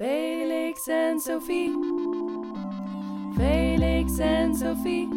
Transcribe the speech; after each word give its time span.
Felix 0.00 0.86
en 0.86 1.20
Sophie. 1.20 1.70
Felix 3.36 4.18
en 4.18 4.54
Sophie. 4.54 5.08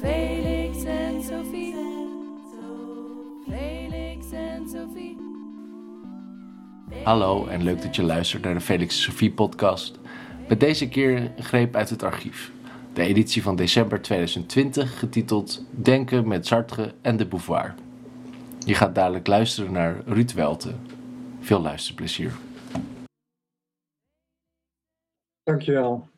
Felix 0.00 0.84
en 0.84 1.22
Sophie. 1.22 1.74
Felix 3.48 4.32
en 4.32 4.68
Sophie. 4.68 5.16
Hallo 7.04 7.46
en 7.46 7.62
leuk 7.62 7.82
dat 7.82 7.96
je 7.96 8.02
luistert 8.02 8.42
naar 8.42 8.54
de 8.54 8.60
Felix 8.60 8.96
en 8.96 9.02
Sophie 9.02 9.32
podcast. 9.32 9.98
Met 10.48 10.60
deze 10.60 10.88
keer 10.88 11.16
een 11.16 11.44
greep 11.44 11.76
uit 11.76 11.90
het 11.90 12.02
archief. 12.02 12.52
De 12.92 13.02
editie 13.02 13.42
van 13.42 13.56
december 13.56 14.02
2020 14.02 14.98
getiteld 14.98 15.64
Denken 15.70 16.28
met 16.28 16.46
Sartre 16.46 16.94
en 17.02 17.16
de 17.16 17.26
Beauvoir. 17.26 17.74
Je 18.66 18.74
gaat 18.74 18.94
dadelijk 18.94 19.26
luisteren 19.26 19.72
naar 19.72 20.02
Ruud 20.06 20.32
Welte. 20.32 20.74
Veel 21.40 21.60
luisterplezier. 21.60 22.32
Dankjewel. 25.42 26.08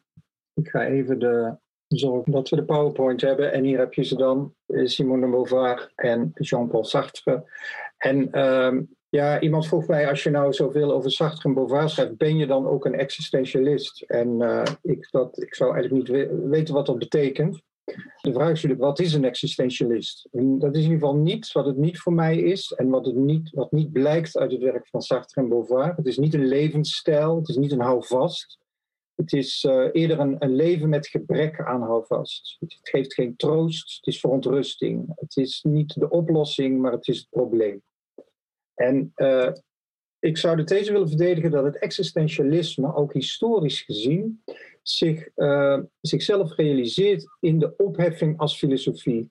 Ik 0.55 0.69
ga 0.69 0.87
even 0.87 1.19
de 1.19 1.57
zorgen 1.89 2.33
dat 2.33 2.49
we 2.49 2.57
de 2.57 2.65
PowerPoint 2.65 3.21
hebben. 3.21 3.53
En 3.53 3.65
hier 3.65 3.79
heb 3.79 3.95
je 3.95 4.05
ze 4.05 4.17
dan, 4.17 4.55
Simone 4.67 5.25
de 5.25 5.31
Beauvoir 5.31 5.93
en 5.95 6.31
Jean-Paul 6.35 6.85
Sartre. 6.85 7.45
En 7.97 8.33
ehm, 8.33 8.83
ja, 9.09 9.41
iemand 9.41 9.67
vroeg 9.67 9.87
mij, 9.87 10.09
als 10.09 10.23
je 10.23 10.31
nou 10.31 10.53
zoveel 10.53 10.93
over 10.93 11.11
Sartre 11.11 11.49
en 11.49 11.55
Beauvoir 11.55 11.89
schrijft, 11.89 12.17
ben 12.17 12.37
je 12.37 12.47
dan 12.47 12.67
ook 12.67 12.85
een 12.85 12.95
existentialist? 12.95 14.03
En 14.03 14.43
eh, 14.43 14.63
ik, 14.83 15.09
ik 15.35 15.55
zou 15.55 15.75
eigenlijk 15.75 15.93
niet 15.93 16.09
we- 16.09 16.49
weten 16.49 16.75
wat 16.75 16.87
dat 16.87 16.99
betekent. 16.99 17.63
De 18.21 18.33
vraag 18.33 18.51
is 18.51 18.55
natuurlijk, 18.63 18.81
wat 18.81 18.99
is 18.99 19.13
een 19.13 19.25
existentialist? 19.25 20.29
En 20.33 20.59
dat 20.59 20.77
is 20.77 20.85
in 20.85 20.91
ieder 20.91 21.07
geval 21.07 21.17
niet 21.17 21.53
wat 21.53 21.67
het 21.67 21.77
niet 21.77 21.99
voor 21.99 22.13
mij 22.13 22.39
is 22.39 22.73
en 22.73 22.89
wat, 22.89 23.07
het 23.07 23.15
niet, 23.15 23.51
wat 23.51 23.73
niet 23.73 23.93
blijkt 23.93 24.37
uit 24.37 24.53
het 24.53 24.63
werk 24.63 24.89
van 24.89 25.03
Sartre 25.03 25.41
en 25.41 25.49
Beauvoir. 25.49 25.95
Het 25.97 26.07
is 26.07 26.19
niet 26.19 26.35
een 26.35 26.47
levensstijl, 26.47 27.37
het 27.37 27.49
is 27.49 27.57
niet 27.57 27.73
een 27.73 27.81
houvast. 27.81 28.59
Het 29.15 29.33
is 29.33 29.65
eh, 29.65 29.89
eerder 29.93 30.19
een, 30.19 30.55
leven 30.55 30.89
met 30.89 31.07
gebrek 31.07 31.61
aan 31.61 31.83
houvast. 31.83 32.57
Het 32.61 32.79
geeft 32.83 33.15
geen 33.15 33.37
troost, 33.37 33.97
het 33.97 34.07
is 34.07 34.21
verontrusting. 34.21 35.13
Het 35.15 35.37
is 35.37 35.63
niet 35.63 36.01
de 36.01 36.09
oplossing, 36.11 36.81
maar 36.81 36.93
het 36.93 37.09
is 37.09 37.19
het 37.19 37.29
probleem. 37.31 37.83
En 38.75 39.13
eh, 39.15 39.53
ik 40.19 40.37
zou 40.37 40.57
de 40.57 40.65
these 40.65 40.93
willen 40.93 41.09
verdedigen 41.09 41.51
dat 41.51 41.65
het 41.65 41.79
existentialisme, 41.79 42.95
ook 42.95 43.13
historisch 43.13 43.81
gezien, 43.81 44.43
zich, 44.83 45.29
eh, 45.35 45.79
zichzelf 46.01 46.55
realiseert 46.55 47.27
in 47.41 47.59
de 47.59 47.77
opheffing 47.77 48.39
als 48.39 48.59
filosofie. 48.59 49.31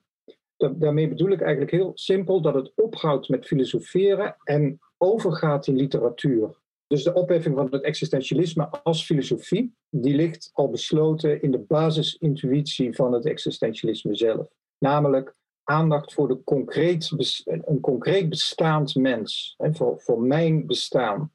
Da- 0.56 0.74
daarmee 0.76 1.08
bedoel 1.08 1.30
ik 1.30 1.40
eigenlijk 1.40 1.70
heel 1.70 1.92
simpel 1.94 2.40
dat 2.40 2.54
het 2.54 2.72
ophoudt 2.74 3.28
met 3.28 3.46
filosoferen 3.46 4.36
en 4.44 4.78
overgaat 4.98 5.66
in 5.66 5.76
literatuur. 5.76 6.62
Dus 6.86 7.02
de 7.02 7.12
opheffing 7.12 7.56
van 7.56 7.68
het 7.70 7.82
existentialisme 7.82 8.68
als 8.68 9.04
filosofie, 9.04 9.74
die 9.90 10.14
ligt 10.14 10.50
al 10.52 10.70
besloten 10.70 11.42
in 11.42 11.50
de 11.50 11.58
basisintuïtie 11.58 12.94
van 12.94 13.12
het 13.12 13.26
existentialisme 13.26 14.14
zelf. 14.14 14.46
Namelijk 14.78 15.34
aandacht 15.64 16.12
voor 16.12 16.28
de 16.28 16.44
concreet, 16.44 17.10
een 17.44 17.80
concreet 17.80 18.28
bestaand 18.28 18.94
mens, 18.94 19.54
voor, 19.58 20.00
voor 20.00 20.22
mijn 20.22 20.66
bestaan. 20.66 21.30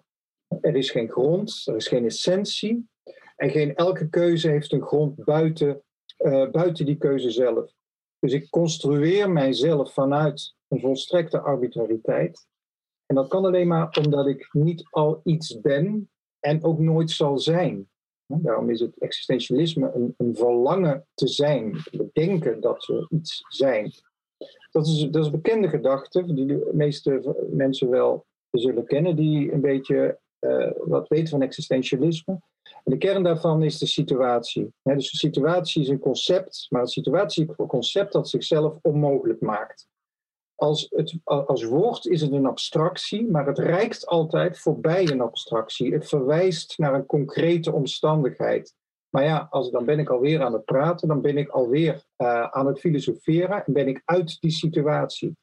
Er 0.61 0.75
is 0.75 0.91
geen 0.91 1.09
grond, 1.09 1.63
er 1.65 1.75
is 1.75 1.87
geen 1.87 2.05
essentie 2.05 2.87
en 3.35 3.49
geen 3.49 3.75
elke 3.75 4.09
keuze 4.09 4.49
heeft 4.49 4.71
een 4.71 4.81
grond 4.81 5.23
buiten, 5.23 5.83
eh, 6.17 6.49
buiten 6.49 6.85
die 6.85 6.97
keuze 6.97 7.31
zelf. 7.31 7.71
Dus 8.19 8.33
ik 8.33 8.49
construeer 8.49 9.31
mijzelf 9.31 9.93
vanuit 9.93 10.55
een 10.67 10.79
volstrekte 10.79 11.39
arbitrariteit. 11.39 12.47
En 13.09 13.15
dat 13.15 13.27
kan 13.27 13.45
alleen 13.45 13.67
maar 13.67 13.97
omdat 14.01 14.27
ik 14.27 14.49
niet 14.51 14.87
al 14.89 15.21
iets 15.23 15.61
ben 15.61 16.09
en 16.39 16.63
ook 16.63 16.79
nooit 16.79 17.11
zal 17.11 17.37
zijn. 17.37 17.89
Daarom 18.25 18.69
is 18.69 18.79
het 18.79 18.99
existentialisme 18.99 20.13
een, 20.17 20.35
verlangen 20.35 21.07
te 21.13 21.27
zijn. 21.27 21.71
We 21.91 22.09
denken 22.13 22.61
dat 22.61 22.85
we 22.85 23.07
iets 23.09 23.45
zijn. 23.47 23.91
Dat 24.71 24.87
is, 24.87 25.07
dat 25.11 25.21
is 25.21 25.25
een 25.25 25.41
bekende 25.41 25.67
gedachte, 25.67 26.33
die 26.33 26.45
de 26.45 26.69
meeste 26.73 27.35
mensen 27.51 27.89
wel 27.89 28.25
zullen 28.51 28.85
kennen, 28.85 29.15
die 29.15 29.51
een 29.51 29.61
beetje 29.61 30.19
eh, 30.39 30.71
wat 30.77 31.07
weten 31.07 31.27
van 31.27 31.41
existentialisme. 31.41 32.39
En 32.83 32.91
de 32.91 32.97
kern 32.97 33.23
daarvan 33.23 33.63
is 33.63 33.77
de 33.77 33.87
situatie. 33.87 34.73
Dus 34.83 35.11
de 35.11 35.17
situatie 35.17 35.81
is 35.81 35.89
een 35.89 35.99
concept, 35.99 36.65
maar 36.69 36.81
een 36.81 36.87
situatie 36.87 37.43
is 37.43 37.53
een 37.57 37.67
concept 37.67 38.13
dat 38.13 38.29
zichzelf 38.29 38.79
onmogelijk 38.81 39.41
maakt. 39.41 39.88
Als, 40.59 40.87
het, 40.89 41.17
als 41.23 41.63
woord 41.63 42.05
is 42.05 42.21
het 42.21 42.31
een 42.31 42.45
abstractie, 42.45 43.29
maar 43.31 43.47
het 43.47 43.57
reikt 43.57 44.07
altijd 44.07 44.59
voorbij 44.59 45.09
een 45.09 45.21
abstractie. 45.21 45.93
Het 45.93 46.07
verwijst 46.07 46.77
naar 46.77 46.93
een 46.93 47.05
concrete 47.05 47.71
omstandigheid. 47.71 48.75
Maar 49.09 49.23
ja, 49.23 49.47
als, 49.49 49.71
dan 49.71 49.85
ben 49.85 49.99
ik 49.99 50.09
alweer 50.09 50.41
aan 50.41 50.53
het 50.53 50.65
praten, 50.65 51.07
dan 51.07 51.21
ben 51.21 51.37
ik 51.37 51.49
alweer 51.49 51.93
uh, 52.17 52.43
aan 52.43 52.67
het 52.67 52.79
filosoferen 52.79 53.65
en 53.65 53.73
ben 53.73 53.87
ik 53.87 54.01
uit 54.05 54.37
die 54.39 54.51
situatie. 54.51 55.37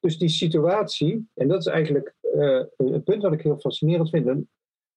Dus 0.00 0.18
die 0.18 0.28
situatie, 0.28 1.28
en 1.34 1.48
dat 1.48 1.58
is 1.58 1.66
eigenlijk 1.66 2.14
uh, 2.34 2.62
het 2.76 3.04
punt 3.04 3.22
dat 3.22 3.32
ik 3.32 3.42
heel 3.42 3.58
fascinerend 3.58 4.10
vind, 4.10 4.46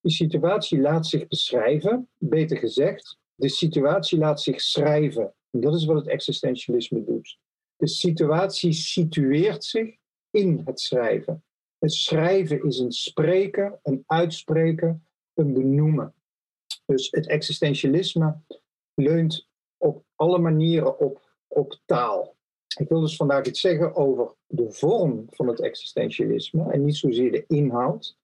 die 0.01 0.11
situatie 0.11 0.79
laat 0.79 1.07
zich 1.07 1.27
beschrijven, 1.27 2.09
beter 2.17 2.57
gezegd, 2.57 3.17
de 3.35 3.49
situatie 3.49 4.17
laat 4.19 4.41
zich 4.41 4.61
schrijven. 4.61 5.33
En 5.51 5.59
dat 5.59 5.75
is 5.75 5.85
wat 5.85 5.95
het 5.95 6.07
existentialisme 6.07 7.03
doet. 7.03 7.37
De 7.81 7.87
situatie 7.87 8.73
situeert 8.73 9.63
zich 9.63 9.95
in 10.29 10.61
het 10.65 10.79
schrijven. 10.79 11.43
Het 11.79 11.93
schrijven 11.93 12.63
is 12.63 12.79
een 12.79 12.91
spreken, 12.91 13.79
een 13.83 14.03
uitspreken, 14.05 15.07
een 15.33 15.53
benoemen. 15.53 16.13
Dus 16.85 17.11
het 17.11 17.27
existentialisme 17.27 18.41
leunt 18.93 19.47
op 19.77 20.05
alle 20.15 20.37
manieren 20.37 20.99
op, 20.99 21.33
op 21.47 21.79
taal. 21.85 22.35
Ik 22.79 22.89
wil 22.89 22.99
dus 22.99 23.15
vandaag 23.15 23.45
iets 23.45 23.61
zeggen 23.61 23.95
over 23.95 24.35
de 24.47 24.71
vorm 24.71 25.25
van 25.29 25.47
het 25.47 25.61
existentialisme 25.61 26.71
en 26.71 26.85
niet 26.85 26.97
zozeer 26.97 27.31
de 27.31 27.45
inhoud. 27.47 28.17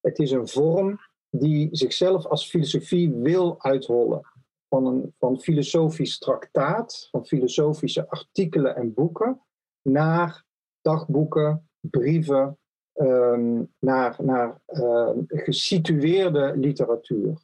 Het 0.00 0.18
is 0.18 0.30
een 0.30 0.48
vorm 0.48 1.00
die 1.30 1.68
zichzelf 1.72 2.26
als 2.26 2.48
filosofie 2.48 3.10
wil 3.10 3.62
uithollen. 3.62 4.33
Van 4.74 4.86
een 4.86 5.14
van 5.18 5.40
filosofisch 5.40 6.18
traktaat, 6.18 7.08
van 7.10 7.26
filosofische 7.26 8.08
artikelen 8.08 8.76
en 8.76 8.94
boeken, 8.94 9.40
naar 9.82 10.44
dagboeken, 10.82 11.68
brieven, 11.80 12.58
um, 12.94 13.72
naar, 13.78 14.16
naar 14.22 14.60
uh, 14.66 15.10
gesitueerde 15.26 16.56
literatuur. 16.56 17.38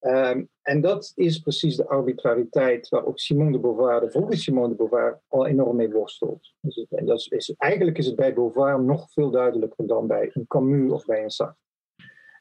Um, 0.00 0.48
en 0.62 0.80
dat 0.80 1.12
is 1.14 1.38
precies 1.38 1.76
de 1.76 1.88
arbitrariteit 1.88 2.88
waar 2.88 3.04
ook 3.04 3.18
Simone 3.18 3.52
de 3.52 3.58
Beauvoir, 3.58 4.00
de 4.00 4.10
vroege 4.10 4.36
Simone 4.36 4.68
de 4.68 4.74
Beauvoir, 4.74 5.20
al 5.28 5.46
enorm 5.46 5.76
mee 5.76 5.90
worstelt. 5.90 6.54
Dus, 6.60 6.86
en 6.90 7.06
dat 7.06 7.26
is, 7.28 7.54
eigenlijk 7.56 7.98
is 7.98 8.06
het 8.06 8.16
bij 8.16 8.34
Beauvoir 8.34 8.82
nog 8.82 9.10
veel 9.10 9.30
duidelijker 9.30 9.86
dan 9.86 10.06
bij 10.06 10.30
een 10.32 10.46
Camus 10.46 10.92
of 10.92 11.04
bij 11.04 11.22
een 11.22 11.30
Sartre. 11.30 11.60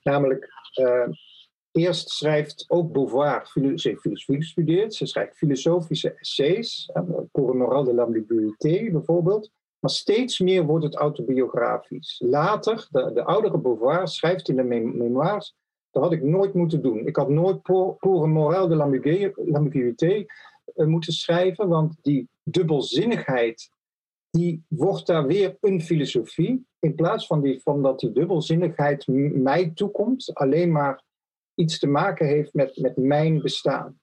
Namelijk, 0.04 0.50
eerst 1.72 2.10
schrijft 2.10 2.66
ook 2.68 2.92
Beauvoir, 2.92 3.46
ze 3.46 3.98
filosofie 3.98 4.36
gestudeerd, 4.36 4.94
ze 4.94 5.06
schrijft 5.06 5.38
filosofische 5.38 6.14
essays, 6.14 6.92
pour 7.32 7.50
een 7.50 7.58
moral 7.58 7.84
de 7.84 7.94
l'ambiguïté 7.94 8.92
bijvoorbeeld, 8.92 9.52
maar 9.80 9.92
steeds 9.92 10.40
meer 10.40 10.66
wordt 10.66 10.86
het 10.86 10.96
autobiografisch. 10.96 12.22
Later, 12.26 12.88
de, 12.90 13.12
de 13.14 13.24
oudere 13.24 13.58
Beauvoir 13.58 14.08
schrijft 14.08 14.50
in 14.50 14.56
de 14.56 14.64
memoires, 14.64 15.56
dat 15.92 16.04
had 16.04 16.12
ik 16.12 16.24
nooit 16.24 16.54
moeten 16.54 16.82
doen. 16.82 17.08
Ik 17.08 17.16
had 17.16 17.30
nooit 17.30 17.62
pour, 17.62 17.96
pour 17.96 18.24
een 18.24 18.32
moral 18.32 18.68
de 18.68 18.76
l'ambiguïté 19.36 20.26
uh, 20.76 20.88
moeten 20.88 21.14
schrijven, 21.14 21.68
want 21.68 21.96
die 22.02 22.30
dubbelzinnigheid, 22.44 23.70
die 24.30 24.64
wordt 24.68 25.08
daar 25.08 25.26
weer 25.26 25.58
een 25.60 25.82
filosofie. 25.82 26.66
In 26.80 26.96
plaats 26.96 27.28
van, 27.28 27.42
die, 27.42 27.62
van 27.62 27.82
dat 27.82 28.00
die 28.00 28.12
dubbelzinnigheid 28.12 29.08
mij 29.34 29.72
toekomt, 29.74 30.34
alleen 30.34 30.72
maar 30.72 31.04
iets 31.62 31.80
te 31.80 31.88
maken 31.88 32.28
heeft 32.28 32.54
met, 32.54 32.78
met 32.78 32.98
mijn 32.98 33.42
bestaan. 33.42 34.00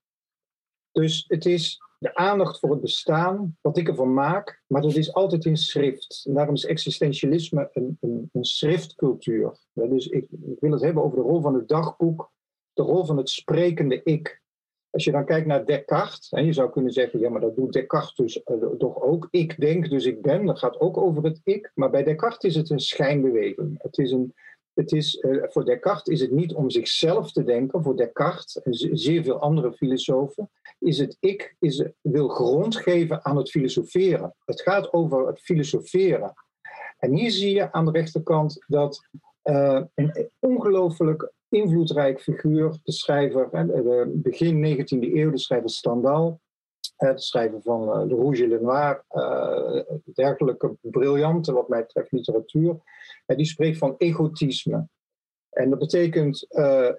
Dus 0.92 1.24
het 1.28 1.46
is 1.46 1.80
de 1.98 2.14
aandacht 2.14 2.58
voor 2.58 2.70
het 2.70 2.80
bestaan, 2.80 3.56
wat 3.60 3.76
ik 3.76 3.88
ervan 3.88 4.14
maak, 4.14 4.62
maar 4.66 4.82
dat 4.82 4.94
is 4.94 5.12
altijd 5.12 5.44
in 5.44 5.56
schrift. 5.56 6.26
Daarom 6.34 6.54
is 6.54 6.64
existentialisme 6.64 7.70
een, 7.72 7.96
een, 8.00 8.30
een 8.32 8.44
schriftcultuur. 8.44 9.58
Dus 9.72 10.06
ik, 10.06 10.26
ik, 10.30 10.60
wil 10.60 10.72
het 10.72 10.82
hebben 10.82 11.02
over 11.02 11.16
de 11.16 11.24
rol 11.24 11.40
van 11.40 11.54
het 11.54 11.68
dagboek, 11.68 12.32
de 12.72 12.82
rol 12.82 13.04
van 13.04 13.16
het 13.16 13.30
sprekende 13.30 14.02
ik. 14.02 14.42
Als 14.90 15.04
je 15.04 15.12
dan 15.12 15.24
kijkt 15.24 15.46
naar 15.46 15.64
Descartes, 15.64 16.30
en 16.30 16.44
je 16.44 16.52
zou 16.52 16.70
kunnen 16.70 16.92
zeggen, 16.92 17.20
ja, 17.20 17.30
maar 17.30 17.40
dat 17.40 17.56
doet 17.56 17.72
Descartes 17.72 18.14
dus 18.14 18.40
uh, 18.44 18.70
toch 18.78 19.02
ook. 19.02 19.28
Ik 19.30 19.60
denk, 19.60 19.90
dus 19.90 20.04
ik 20.04 20.22
ben, 20.22 20.46
dat 20.46 20.58
gaat 20.58 20.80
ook 20.80 20.96
over 20.96 21.24
het 21.24 21.40
ik. 21.44 21.70
Maar 21.74 21.90
bij 21.90 22.04
Descartes 22.04 22.50
is 22.50 22.56
het 22.56 22.70
een 22.70 22.80
schijnbeweging. 22.80 23.82
Het 23.82 23.98
is 23.98 24.12
een, 24.12 24.34
het 24.78 24.92
is, 24.92 25.22
uh, 25.22 25.42
voor 25.48 25.64
Descartes 25.64 26.14
is 26.14 26.20
het 26.20 26.30
niet 26.30 26.54
om 26.54 26.70
zichzelf 26.70 27.32
te 27.32 27.44
denken. 27.44 27.82
Voor 27.82 27.96
Descartes 27.96 28.62
en 28.62 28.74
zeer 28.98 29.22
veel 29.22 29.40
andere 29.40 29.72
filosofen 29.72 30.50
is 30.78 30.98
het 30.98 31.16
ik 31.20 31.56
is, 31.58 31.84
wil 32.00 32.28
grond 32.28 32.76
geven 32.76 33.24
aan 33.24 33.36
het 33.36 33.50
filosoferen. 33.50 34.34
Het 34.44 34.60
gaat 34.60 34.92
over 34.92 35.26
het 35.26 35.40
filosoferen. 35.40 36.32
En 36.98 37.14
hier 37.14 37.30
zie 37.30 37.54
je 37.54 37.72
aan 37.72 37.84
de 37.84 37.90
rechterkant 37.90 38.64
dat 38.66 39.08
uh, 39.44 39.82
een 39.94 40.30
ongelooflijk 40.38 41.32
invloedrijk 41.48 42.20
figuur, 42.20 42.78
de 42.82 42.92
schrijver, 42.92 43.48
begin 44.08 44.78
19e 44.78 45.14
eeuw, 45.14 45.30
de 45.30 45.38
schrijver 45.38 45.70
Stendhal, 45.70 46.40
de 46.98 47.12
schrijver 47.14 47.62
van 47.62 48.08
de 48.08 48.14
Rouge 48.14 48.42
et 48.42 48.48
le 48.48 48.60
Noir, 48.60 49.04
dergelijke 50.14 50.76
briljante, 50.80 51.52
wat 51.52 51.68
mij 51.68 51.80
betreft, 51.80 52.12
literatuur. 52.12 52.76
die 53.26 53.46
spreekt 53.46 53.78
van 53.78 53.94
egotisme. 53.98 54.88
En 55.50 55.70
dat 55.70 55.78
betekent, 55.78 56.46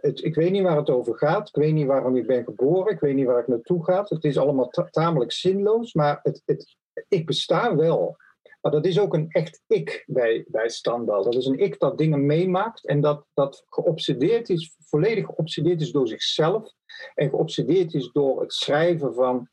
het, 0.01 0.23
ik 0.23 0.35
weet 0.35 0.51
niet 0.51 0.63
waar 0.63 0.77
het 0.77 0.89
over 0.89 1.17
gaat, 1.17 1.47
ik 1.47 1.55
weet 1.55 1.73
niet 1.73 1.87
waarom 1.87 2.15
ik 2.15 2.27
ben 2.27 2.43
geboren, 2.43 2.93
ik 2.93 2.99
weet 2.99 3.15
niet 3.15 3.25
waar 3.25 3.39
ik 3.39 3.47
naartoe 3.47 3.83
ga. 3.83 4.05
Het 4.07 4.23
is 4.23 4.37
allemaal 4.37 4.69
tamelijk 4.91 5.31
zinloos, 5.31 5.93
maar 5.93 6.19
het, 6.23 6.41
het, 6.45 6.77
ik 7.07 7.25
besta 7.25 7.75
wel. 7.75 8.17
Maar 8.61 8.71
dat 8.71 8.85
is 8.85 8.99
ook 8.99 9.13
een 9.13 9.29
echt 9.29 9.61
ik 9.67 10.03
bij, 10.07 10.45
bij 10.47 10.69
Standal. 10.69 11.23
Dat 11.23 11.35
is 11.35 11.45
een 11.45 11.59
ik 11.59 11.79
dat 11.79 11.97
dingen 11.97 12.25
meemaakt 12.25 12.87
en 12.87 13.01
dat, 13.01 13.25
dat 13.33 13.65
geobsedeerd 13.69 14.49
is, 14.49 14.75
volledig 14.79 15.25
geobsedeerd 15.25 15.81
is 15.81 15.91
door 15.91 16.07
zichzelf 16.07 16.73
en 17.15 17.29
geobsedeerd 17.29 17.93
is 17.93 18.11
door 18.11 18.41
het 18.41 18.53
schrijven 18.53 19.13
van, 19.13 19.49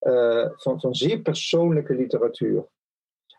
uh, 0.00 0.48
van, 0.56 0.94
zeer 0.94 1.20
persoonlijke 1.20 1.94
literatuur. 1.94 2.68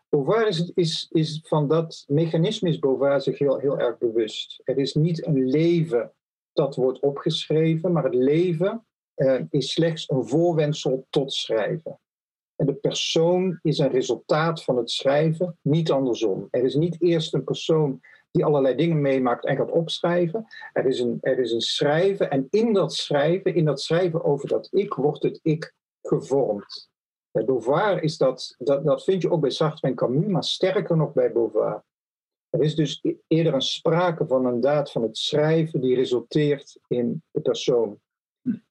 Beauvoir 0.08 0.46
is, 0.46 0.70
is, 0.74 1.08
is 1.10 1.40
van 1.42 1.68
dat 1.68 2.04
mechanisme 2.06 2.68
is 2.68 2.78
Beauvoir 2.78 3.20
zich 3.20 3.38
heel, 3.38 3.58
heel 3.58 3.78
erg 3.78 3.98
bewust. 3.98 4.60
Er 4.64 4.78
is 4.78 4.94
niet 4.94 5.26
een 5.26 5.44
leven 5.44 6.12
dat 6.52 6.76
wordt 6.76 7.00
opgeschreven, 7.00 7.92
maar 7.92 8.04
het 8.04 8.14
leven 8.14 8.86
uh, 9.16 9.40
is 9.50 9.72
slechts 9.72 10.10
een 10.10 10.26
voorwendsel 10.26 11.06
tot 11.10 11.32
schrijven. 11.32 11.98
En 12.56 12.66
de 12.66 12.74
persoon 12.74 13.58
is 13.62 13.78
een 13.78 13.90
resultaat 13.90 14.64
van 14.64 14.76
het 14.76 14.90
schrijven, 14.90 15.58
niet 15.62 15.90
andersom. 15.90 16.48
Er 16.50 16.64
is 16.64 16.74
niet 16.74 17.02
eerst 17.02 17.34
een 17.34 17.44
persoon 17.44 18.00
die 18.30 18.44
allerlei 18.44 18.74
dingen 18.74 19.00
meemaakt 19.00 19.44
en 19.44 19.56
gaat 19.56 19.70
opschrijven. 19.70 20.46
Er 20.72 20.86
is 20.86 21.00
een, 21.00 21.18
er 21.20 21.38
is 21.38 21.52
een 21.52 21.60
schrijven 21.60 22.30
en 22.30 22.46
in 22.50 22.72
dat 22.72 22.94
schrijven, 22.94 23.54
in 23.54 23.64
dat 23.64 23.80
schrijven 23.80 24.24
over 24.24 24.48
dat 24.48 24.68
ik, 24.70 24.94
wordt 24.94 25.22
het 25.22 25.40
ik 25.42 25.74
gevormd. 26.18 26.90
Bij 27.30 27.44
Beauvoir 27.44 28.02
is 28.02 28.16
dat, 28.16 28.54
dat, 28.58 28.84
dat 28.84 29.04
vind 29.04 29.22
je 29.22 29.30
ook 29.30 29.40
bij 29.40 29.50
Sartre 29.50 29.88
en 29.88 29.94
Camus, 29.94 30.26
maar 30.26 30.44
sterker 30.44 30.96
nog 30.96 31.12
bij 31.12 31.32
Beauvoir. 31.32 31.82
Er 32.50 32.62
is 32.62 32.74
dus 32.74 32.98
e-, 33.02 33.14
eerder 33.26 33.54
een 33.54 33.62
sprake 33.62 34.26
van 34.26 34.46
een 34.46 34.60
daad 34.60 34.92
van 34.92 35.02
het 35.02 35.16
schrijven 35.16 35.80
die 35.80 35.94
resulteert 35.94 36.80
in 36.88 37.22
de 37.30 37.40
persoon. 37.40 38.00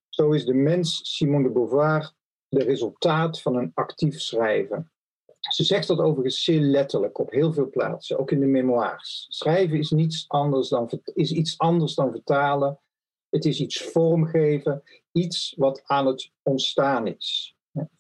Zo 0.10 0.32
is 0.32 0.46
de 0.46 0.54
mens, 0.54 1.00
Simone 1.16 1.44
de 1.44 1.54
Beauvoir, 1.54 2.14
de 2.48 2.64
resultaat 2.64 3.42
van 3.42 3.56
een 3.56 3.72
actief 3.74 4.20
schrijven. 4.20 4.92
Ze 5.40 5.64
zegt 5.64 5.88
dat 5.88 6.00
overigens 6.00 6.44
zeer 6.44 6.60
letterlijk 6.60 7.20
op 7.20 7.32
heel 7.32 7.54
veel 7.54 7.70
plaatsen, 7.70 8.20
ook 8.20 8.32
in 8.32 8.40
de 8.40 8.46
memoires. 8.46 9.26
Schrijven 9.30 9.78
is, 9.78 9.90
niets 9.90 10.26
anders 10.28 10.70
dan, 10.70 10.90
is 11.04 11.32
iets 11.32 11.58
anders 11.58 11.96
dan 11.96 12.12
vertalen. 12.12 12.80
Het 13.32 13.46
is 13.46 13.60
iets 13.60 13.82
vormgeven, 13.82 14.84
iets 15.12 15.54
wat 15.58 15.82
aan 15.86 16.06
het 16.06 16.32
ontstaan 16.42 17.08
is. 17.08 17.56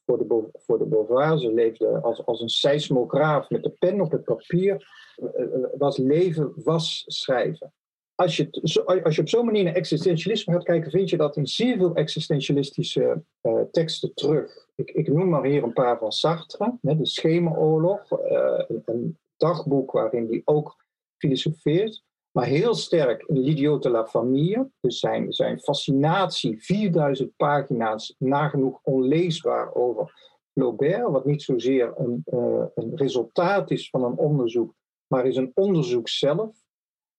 Voor 0.05 0.17
de, 0.17 0.49
voor 0.53 0.77
de 0.77 0.85
Beauvoir, 0.85 1.39
ze 1.39 1.53
leefde 1.53 2.01
als, 2.01 2.25
als 2.25 2.41
een 2.41 2.49
seismograaf 2.49 3.49
met 3.49 3.63
de 3.63 3.69
pen 3.69 4.01
op 4.01 4.11
het 4.11 4.23
papier, 4.23 4.87
eh, 5.15 5.43
eh, 5.43 5.63
was 5.77 5.97
leven, 5.97 6.53
was 6.55 7.03
schrijven 7.07 7.73
als 8.21 8.37
je, 8.37 9.01
als 9.03 9.15
je 9.15 9.21
op 9.21 9.29
zo'n 9.29 9.45
manier 9.45 9.63
naar 9.63 9.73
existentialisme 9.73 10.53
gaat 10.53 10.63
kijken, 10.63 10.91
vind 10.91 11.09
je 11.09 11.17
dat 11.17 11.37
in 11.37 11.47
zeer 11.47 11.77
veel 11.77 11.95
existentialistische 11.95 13.23
uh, 13.41 13.61
teksten 13.71 14.13
terug. 14.13 14.67
Ik, 14.75 14.91
ik, 14.91 15.07
noem 15.07 15.29
maar 15.29 15.43
hier 15.43 15.63
een 15.63 15.73
paar 15.73 15.97
van 15.97 16.11
Sartre, 16.11 16.77
de 16.81 17.05
Schemeroorlog, 17.05 18.11
uh, 18.11 18.63
een, 18.85 19.17
dagboek 19.37 19.91
waarin 19.91 20.27
hij 20.29 20.41
ook 20.45 20.85
filosofeert. 21.17 22.03
Maar 22.31 22.45
heel 22.45 22.73
sterk 22.73 23.23
in 23.27 23.39
L'Idiot 23.39 23.83
de 23.83 23.89
la 23.89 24.07
Famille, 24.07 24.69
dus 24.79 24.99
zijn, 24.99 25.33
zijn 25.33 25.59
fascinatie, 25.59 26.63
4000 26.63 27.35
pagina's, 27.35 28.15
nagenoeg 28.17 28.79
onleesbaar 28.83 29.73
over 29.73 30.13
Flaubert, 30.51 31.11
wat 31.11 31.25
niet 31.25 31.41
zozeer 31.41 31.93
een, 31.95 32.23
uh, 32.25 32.65
een 32.75 32.95
resultaat 32.95 33.71
is 33.71 33.89
van 33.89 34.03
een 34.03 34.17
onderzoek, 34.17 34.73
maar 35.07 35.25
is 35.25 35.35
een 35.35 35.51
onderzoek 35.53 36.09
zelf. 36.09 36.55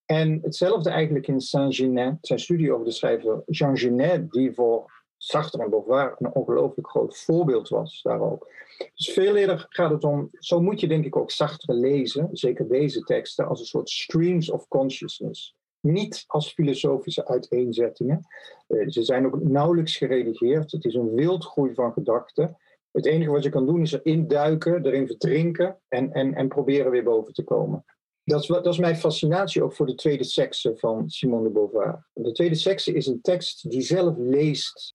En 0.04 0.38
hetzelfde 0.42 0.90
eigenlijk 0.90 1.26
in 1.26 1.40
Saint-Genet, 1.40 2.16
zijn 2.20 2.38
studie 2.38 2.72
over 2.72 2.84
de 2.84 2.90
schrijver 2.90 3.42
Jean 3.46 3.76
Genet, 3.76 4.30
die 4.30 4.52
voor 4.52 5.01
Sartre 5.24 5.62
en 5.62 5.70
Beauvoir 5.70 6.14
een 6.18 6.34
ongelooflijk 6.34 6.88
groot 6.88 7.18
voorbeeld 7.18 7.68
was 7.68 8.02
daar 8.02 8.20
ook. 8.20 8.50
Dus 8.94 9.10
veel 9.10 9.36
eerder 9.36 9.66
gaat 9.68 9.90
het 9.90 10.04
om, 10.04 10.28
zo 10.32 10.60
moet 10.60 10.80
je 10.80 10.88
denk 10.88 11.04
ik 11.04 11.16
ook 11.16 11.30
Sartre 11.30 11.74
lezen, 11.74 12.28
zeker 12.32 12.68
deze 12.68 13.00
teksten, 13.00 13.48
als 13.48 13.60
een 13.60 13.66
soort 13.66 13.90
streams 13.90 14.50
of 14.50 14.68
consciousness. 14.68 15.56
Niet 15.80 16.24
als 16.26 16.52
filosofische 16.52 17.26
uiteenzettingen. 17.26 18.26
Eh, 18.66 18.88
ze 18.88 19.02
zijn 19.02 19.26
ook 19.26 19.42
nauwelijks 19.42 19.96
geredigeerd. 19.96 20.72
Het 20.72 20.84
is 20.84 20.94
een 20.94 21.14
wildgroei 21.14 21.74
van 21.74 21.92
gedachten. 21.92 22.56
Het 22.90 23.06
enige 23.06 23.30
wat 23.30 23.42
je 23.42 23.50
kan 23.50 23.66
doen 23.66 23.80
is 23.80 23.92
erin 23.92 24.28
duiken, 24.28 24.86
erin 24.86 25.06
verdrinken 25.06 25.80
en, 25.88 26.12
en, 26.12 26.34
en 26.34 26.48
proberen 26.48 26.90
weer 26.90 27.04
boven 27.04 27.32
te 27.32 27.44
komen. 27.44 27.84
Dat 28.24 28.40
is, 28.40 28.46
dat 28.46 28.66
is 28.66 28.78
mijn 28.78 28.96
fascinatie 28.96 29.62
ook 29.62 29.74
voor 29.74 29.86
de 29.86 29.94
tweede 29.94 30.24
sekse 30.24 30.76
van 30.76 31.10
Simone 31.10 31.42
de 31.42 31.50
Beauvoir. 31.50 32.06
De 32.12 32.32
tweede 32.32 32.54
sekse 32.54 32.92
is 32.92 33.06
een 33.06 33.20
tekst 33.20 33.70
die 33.70 33.80
zelf 33.80 34.14
leest. 34.18 34.94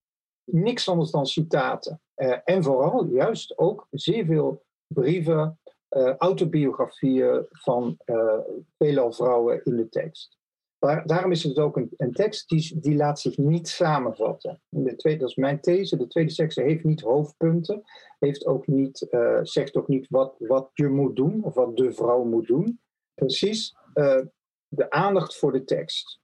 Niks 0.52 0.90
anders 0.90 1.12
dan 1.12 1.26
citaten. 1.26 2.02
Uh, 2.16 2.38
en 2.44 2.64
vooral 2.64 3.06
juist 3.06 3.58
ook 3.58 3.88
zeer 3.92 4.26
veel 4.26 4.64
brieven, 4.88 5.60
uh, 5.90 6.16
autobiografieën 6.16 7.46
van 7.50 7.98
uh, 8.06 8.40
veelal 8.78 9.12
vrouwen 9.12 9.62
in 9.64 9.76
de 9.76 9.90
tekst. 9.90 10.38
Maar 10.80 11.06
daarom 11.06 11.32
is 11.32 11.44
het 11.44 11.60
ook 11.60 11.78
een, 11.78 11.90
een 11.98 12.14
tekst 12.14 12.50
die, 12.50 12.80
die 12.80 12.96
laat 12.96 13.20
zich 13.20 13.38
niet 13.38 13.68
samenvatten. 13.68 14.62
De 14.70 14.96
tweede, 14.96 15.20
dat 15.20 15.30
is 15.30 15.36
mijn 15.36 15.62
these. 15.62 15.98
De 15.98 16.08
tweede 16.08 16.32
sekse 16.32 16.62
heeft 16.62 16.84
niet 16.84 17.02
hoofdpunten. 17.02 17.84
Heeft 18.20 18.46
ook 18.46 18.68
niet, 18.68 19.08
zegt 19.42 19.76
ook 19.76 19.88
niet 19.88 20.08
wat, 20.10 20.36
wat 20.38 20.70
je 20.74 20.88
moet 20.88 21.16
doen 21.16 21.44
of 21.44 21.54
wat 21.54 21.78
de 21.78 21.94
vrouw 21.94 22.24
moet 22.24 22.48
doen 22.48 22.80
precies 23.14 23.76
de 24.68 24.90
aandacht 24.90 25.38
voor 25.38 25.52
de 25.52 25.64
tekst. 25.64 26.20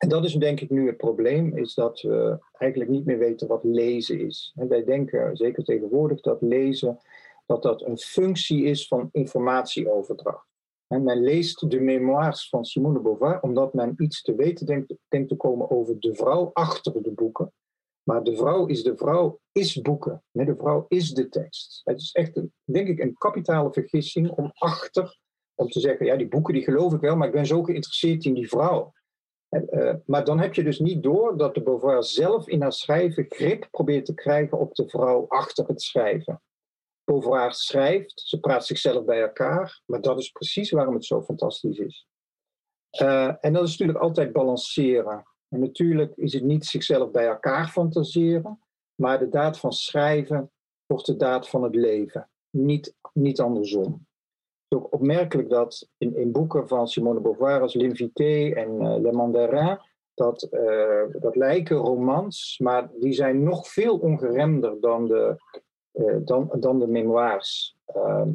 En 0.00 0.08
dat 0.08 0.24
is 0.24 0.34
denk 0.34 0.60
ik 0.60 0.70
nu 0.70 0.86
het 0.86 0.96
probleem, 0.96 1.56
is 1.56 1.74
dat 1.74 2.00
we 2.00 2.38
eigenlijk 2.52 2.90
niet 2.90 3.04
meer 3.04 3.18
weten 3.18 3.48
wat 3.48 3.64
lezen 3.64 4.20
is. 4.20 4.52
Wij 4.54 4.84
denken, 4.84 5.36
zeker 5.36 5.64
tegenwoordig, 5.64 6.20
dat 6.20 6.42
lezen 6.42 6.98
dat 7.46 7.62
dat 7.62 7.82
een 7.82 7.98
functie 7.98 8.64
is 8.64 8.88
van 8.88 9.08
informatieoverdracht. 9.12 10.46
En 10.86 11.02
men 11.02 11.22
leest 11.22 11.70
de 11.70 11.80
memoires 11.80 12.48
van 12.48 12.64
Simone 12.64 12.94
de 12.94 13.00
Beauvoir 13.00 13.40
omdat 13.40 13.74
men 13.74 13.94
iets 13.96 14.22
te 14.22 14.34
weten 14.34 14.66
denkt, 14.66 14.94
denkt 15.08 15.28
te 15.28 15.36
komen 15.36 15.70
over 15.70 16.00
de 16.00 16.14
vrouw 16.14 16.50
achter 16.52 17.02
de 17.02 17.12
boeken. 17.12 17.52
Maar 18.02 18.24
de 18.24 18.36
vrouw 18.36 18.66
is 18.66 18.82
de 18.82 18.96
vrouw, 18.96 19.40
is 19.52 19.80
boeken. 19.80 20.22
De 20.30 20.56
vrouw 20.56 20.84
is 20.88 21.10
de 21.10 21.28
tekst. 21.28 21.80
Het 21.84 22.00
is 22.00 22.12
echt, 22.12 22.36
een, 22.36 22.52
denk 22.64 22.88
ik, 22.88 22.98
een 22.98 23.14
kapitale 23.14 23.72
vergissing 23.72 24.30
om 24.30 24.50
achter 24.54 25.18
om 25.54 25.68
te 25.68 25.80
zeggen, 25.80 26.06
ja, 26.06 26.16
die 26.16 26.28
boeken 26.28 26.54
die 26.54 26.62
geloof 26.62 26.92
ik 26.92 27.00
wel, 27.00 27.16
maar 27.16 27.26
ik 27.26 27.34
ben 27.34 27.46
zo 27.46 27.62
geïnteresseerd 27.62 28.24
in 28.24 28.34
die 28.34 28.48
vrouw. 28.48 28.92
Uh, 29.50 29.94
maar 30.06 30.24
dan 30.24 30.40
heb 30.40 30.54
je 30.54 30.62
dus 30.62 30.78
niet 30.78 31.02
door 31.02 31.36
dat 31.36 31.54
de 31.54 31.62
Beauvoir 31.62 32.04
zelf 32.04 32.48
in 32.48 32.62
haar 32.62 32.72
schrijven 32.72 33.26
grip 33.28 33.68
probeert 33.70 34.04
te 34.04 34.14
krijgen 34.14 34.58
op 34.58 34.74
de 34.74 34.88
vrouw 34.88 35.28
achter 35.28 35.66
het 35.66 35.82
schrijven. 35.82 36.42
Beauvoir 37.04 37.54
schrijft, 37.54 38.20
ze 38.24 38.40
praat 38.40 38.66
zichzelf 38.66 39.04
bij 39.04 39.20
elkaar, 39.20 39.82
maar 39.86 40.00
dat 40.00 40.18
is 40.18 40.30
precies 40.30 40.70
waarom 40.70 40.94
het 40.94 41.04
zo 41.04 41.22
fantastisch 41.22 41.78
is. 41.78 42.06
Uh, 43.02 43.34
en 43.40 43.52
dat 43.52 43.62
is 43.62 43.70
natuurlijk 43.70 43.98
altijd 43.98 44.32
balanceren. 44.32 45.24
En 45.48 45.60
natuurlijk 45.60 46.16
is 46.16 46.32
het 46.32 46.44
niet 46.44 46.66
zichzelf 46.66 47.10
bij 47.10 47.26
elkaar 47.26 47.68
fantaseren, 47.68 48.60
maar 48.94 49.18
de 49.18 49.28
daad 49.28 49.58
van 49.58 49.72
schrijven 49.72 50.50
wordt 50.86 51.06
de 51.06 51.16
daad 51.16 51.48
van 51.48 51.62
het 51.62 51.74
leven, 51.74 52.30
niet, 52.50 52.94
niet 53.12 53.40
andersom 53.40 54.08
is 54.70 54.78
ook 54.78 54.92
opmerkelijk 54.94 55.48
dat 55.48 55.88
in, 55.98 56.16
in 56.16 56.32
boeken 56.32 56.68
van 56.68 56.88
Simone 56.88 57.14
de 57.14 57.20
Beauvoir 57.20 57.60
als 57.60 57.74
L'Invité 57.74 58.50
en 58.54 58.82
uh, 58.82 58.96
Le 58.96 59.12
Mandarin, 59.12 59.78
dat, 60.14 60.48
uh, 60.50 61.20
dat 61.20 61.36
lijken 61.36 61.76
romans, 61.76 62.58
maar 62.58 62.90
die 62.98 63.12
zijn 63.12 63.42
nog 63.42 63.68
veel 63.68 63.98
ongeremder 63.98 64.80
dan 64.80 65.06
de, 65.06 65.36
uh, 65.92 66.16
dan, 66.24 66.56
dan 66.60 66.78
de 66.78 66.86
memoires. 66.86 67.76
Ehm, 67.86 68.32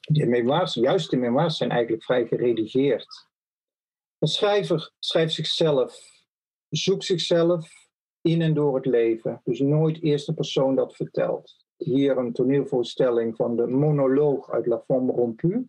de 0.00 0.26
memoires, 0.26 0.74
juist 0.74 1.10
de 1.10 1.16
memoires, 1.16 1.56
zijn 1.56 1.70
eigenlijk 1.70 2.04
vrij 2.04 2.26
geredigeerd. 2.26 3.28
Een 4.18 4.28
schrijver 4.28 4.92
schrijft 4.98 5.34
zichzelf, 5.34 5.98
zoekt 6.68 7.04
zichzelf 7.04 7.68
in 8.20 8.42
en 8.42 8.54
door 8.54 8.74
het 8.74 8.86
leven. 8.86 9.40
Dus 9.44 9.58
nooit 9.58 10.02
eerst 10.02 10.28
een 10.28 10.34
persoon 10.34 10.74
dat 10.74 10.96
vertelt 10.96 11.59
hier 11.84 12.18
een 12.18 12.32
toneelvoorstelling 12.32 13.36
van 13.36 13.56
de 13.56 13.66
monoloog 13.66 14.50
uit 14.50 14.66
La 14.66 14.82
Femme 14.86 15.12
Rompue. 15.12 15.68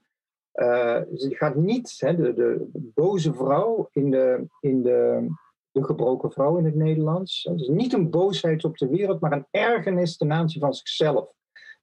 Uh, 0.54 1.02
ze 1.16 1.36
gaat 1.36 1.56
niet, 1.56 1.96
hè, 1.98 2.16
de, 2.16 2.34
de, 2.34 2.68
boze 2.74 3.34
vrouw 3.34 3.90
in, 3.92 4.12
de, 4.12 4.46
in 4.60 4.84
de, 4.84 5.28
de 5.72 5.84
gebroken 5.84 6.32
vrouw 6.32 6.58
in 6.58 6.66
het 6.66 6.76
Nederlands. 6.76 7.44
Het 7.44 7.60
is 7.60 7.68
niet 7.68 7.94
een 7.94 8.10
boosheid 8.10 8.64
op 8.64 8.78
de 8.78 8.88
wereld, 8.88 9.20
maar 9.20 9.32
een 9.32 9.48
ergernis 9.52 10.18
ten 10.18 10.32
aanzien 10.32 10.62
van 10.62 10.74
zichzelf. 10.74 11.34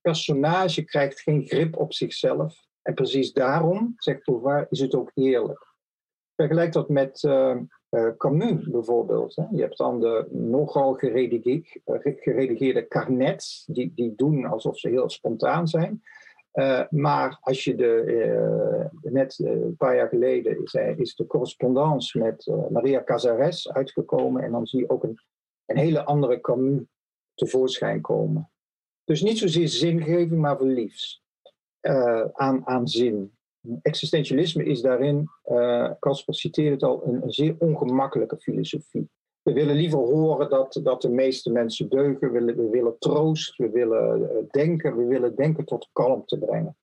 Personage 0.01 0.85
krijgt 0.85 1.21
geen 1.21 1.47
grip 1.47 1.77
op 1.77 1.93
zichzelf. 1.93 2.67
En 2.83 2.95
precies 2.95 3.33
daarom, 3.33 3.95
zegt 3.97 4.25
Beauvoir, 4.25 4.67
is 4.71 4.81
het 4.81 4.95
ook 4.95 5.11
eerlijk. 5.15 5.67
Vergelijk 6.35 6.73
dat 6.73 6.89
met 6.89 7.23
uh, 7.23 7.57
uh, 7.91 8.17
Camus 8.17 8.71
bijvoorbeeld. 8.71 9.35
Je 9.35 9.61
hebt 9.61 9.79
dan 9.79 10.01
de 10.01 10.27
nogal 10.31 10.95
geredigeerde, 10.95 12.17
geredigeerde 12.17 12.89
carnets, 12.89 13.65
die, 13.67 13.93
die 13.95 14.15
doen 14.15 14.45
alsof 14.45 14.79
ze 14.79 14.89
heel 14.89 15.11
spontaan 15.11 15.69
zijn. 15.69 16.03
Uh, 16.53 16.83
maar 16.91 17.39
als 17.41 17.65
je 17.65 17.75
de, 17.75 18.91
net 19.03 19.39
een 19.39 19.77
paar 19.77 19.97
jaar 19.97 20.09
geleden 20.09 20.63
is, 20.63 20.75
is 20.75 21.15
de 21.15 21.27
correspondance 21.27 22.19
met 22.19 22.53
Maria 22.71 23.03
Casares 23.05 23.73
uitgekomen. 23.73 24.43
En 24.43 24.53
dan 24.53 24.67
zie 24.67 24.81
je 24.81 24.91
ook 24.91 25.03
een, 25.05 25.19
een 25.67 25.77
hele 25.77 26.05
andere 26.05 26.41
Camus 26.41 26.83
tevoorschijn 27.35 28.01
komen. 28.01 28.51
Dus 29.05 29.23
niet 29.23 29.39
zozeer 29.39 29.69
zingeving, 29.69 30.41
maar 30.41 30.57
verliefs 30.57 31.23
aan, 32.33 32.67
aan 32.67 32.89
zin. 32.89 33.38
Existentialisme 33.83 34.65
is 34.65 34.81
daarin, 34.81 35.31
uh, 35.47 35.91
Casper 35.99 36.35
citeert 36.35 36.73
het 36.73 36.83
al, 36.83 37.07
een, 37.07 37.23
een, 37.23 37.33
zeer 37.33 37.57
ongemakkelijke 37.59 38.39
filosofie. 38.39 39.09
We 39.43 39.53
willen 39.53 39.77
liever 39.77 39.99
horen 39.99 40.51
dat, 40.51 40.81
dat 40.83 41.03
de 41.03 41.11
meeste 41.11 41.51
mensen 41.51 41.89
deugen, 41.89 42.33
we, 42.33 42.55
we 42.55 42.69
willen 42.69 42.99
troost, 42.99 43.57
we 43.57 43.71
willen 43.71 44.21
uh, 44.21 44.29
denken, 44.51 44.97
we 44.97 45.05
willen 45.05 45.37
denken 45.37 45.65
tot 45.65 45.89
kalmte 45.93 46.39
brengen. 46.39 46.77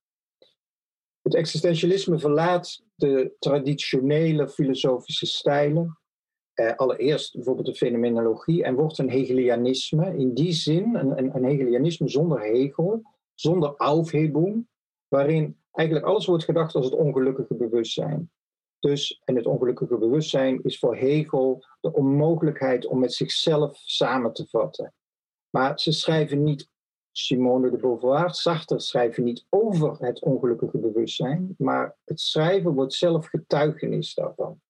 Het 1.22 1.36
existentialisme 1.36 2.20
verlaat 2.20 2.84
de 2.96 3.36
traditionele 3.40 4.50
filosofische 4.50 5.26
stijlen, 5.26 6.00
uh, 6.56 6.76
allereerst 6.76 7.36
bijvoorbeeld 7.36 7.68
de 7.68 7.76
fenomenologie, 7.76 8.64
en 8.64 8.76
wordt 8.76 8.98
een 8.98 9.10
Hegelianisme. 9.10 10.18
In 10.18 10.34
die 10.34 10.54
zin, 10.54 10.96
een, 10.96 11.18
een, 11.18 11.36
een 11.36 11.44
Hegelianisme 11.44 12.10
zonder 12.10 12.42
Hegel, 12.42 13.02
zonder 13.34 13.76
Aufhebung, 13.78 14.68
waarin 15.08 15.58
eigenlijk 15.76 16.08
alles 16.08 16.26
wordt 16.26 16.44
gedacht 16.44 16.76
als 16.76 16.86
het 16.86 16.94
ongelukkige 16.94 17.56
bewustzijn. 17.56 18.32
Dus, 18.80 19.22
en 19.24 19.36
het 19.36 19.46
ongelukkige 19.46 19.98
bewustzijn 19.98 20.64
is 20.64 20.80
voor 20.80 20.96
Hegel 20.96 21.64
de 21.82 21.94
onmogelijkheid 21.94 22.86
om 22.86 23.00
met 23.00 23.14
zichzelf 23.14 23.78
samen 23.78 24.34
te 24.34 24.48
vatten. 24.48 24.94
Maar 25.50 25.80
ze 25.80 25.92
schrijven 25.92 26.44
niet, 26.44 26.70
Simone 27.12 27.70
de 27.70 27.78
Beauvoir, 27.78 28.34
Sartre 28.34 28.80
schrijven 28.80 29.24
niet 29.24 29.46
over 29.50 29.96
het 30.00 30.22
ongelukkige 30.22 30.78
bewustzijn, 30.78 31.56
maar 31.58 31.98
het 32.06 32.20
schrijven 32.20 32.74
wordt 32.74 32.94
zelf 32.94 33.28
getuigenis 33.28 34.14
daarvan. 34.14 34.62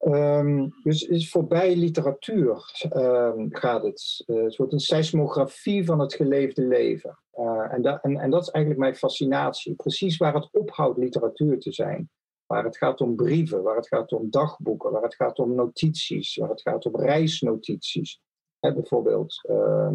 Um, 0.00 0.74
dus 0.82 1.02
is 1.02 1.30
voorbij 1.30 1.76
literatuur 1.76 2.72
um, 2.92 3.54
gaat 3.54 3.82
het. 3.82 4.24
Uh, 4.26 4.42
het 4.42 4.56
wordt 4.56 4.72
een 4.72 4.80
seismografie 4.80 5.84
van 5.84 6.00
het 6.00 6.14
geleefde 6.14 6.66
leven. 6.66 7.18
Uh, 7.38 7.72
en, 7.72 7.82
en, 7.82 8.16
en, 8.16 8.30
dat 8.30 8.42
is 8.42 8.50
eigenlijk 8.50 8.84
mijn 8.84 8.96
fascinatie. 8.96 9.74
Precies 9.74 10.16
waar 10.16 10.34
het 10.34 10.48
ophoudt 10.52 10.98
literatuur 10.98 11.58
te 11.58 11.72
zijn. 11.72 12.10
Waar 12.46 12.64
het 12.64 12.76
gaat 12.76 13.00
om 13.00 13.16
brieven, 13.16 13.62
waar 13.62 13.76
het 13.76 13.88
gaat 13.88 14.12
om 14.12 14.30
dagboeken, 14.30 14.90
waar 14.90 15.02
het 15.02 15.14
gaat 15.14 15.38
om 15.38 15.54
notities, 15.54 16.36
waar 16.36 16.48
het 16.48 16.60
gaat 16.60 16.86
om 16.86 16.96
reisnotities. 16.96 18.20
Hè, 18.58 18.74
bijvoorbeeld 18.74 19.40
uh, 19.50 19.90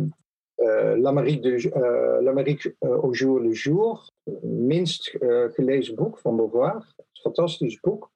uh, 0.55 0.93
L'Amérique 0.95 2.75
au 2.79 3.11
jour 3.11 3.41
le 3.41 3.51
jour, 3.51 4.09
minst 4.41 5.17
gelezen 5.47 5.95
boek 5.95 6.19
van 6.19 6.35
Beauvoir. 6.35 6.93
Fantastisch 7.11 7.79
boek 7.79 8.11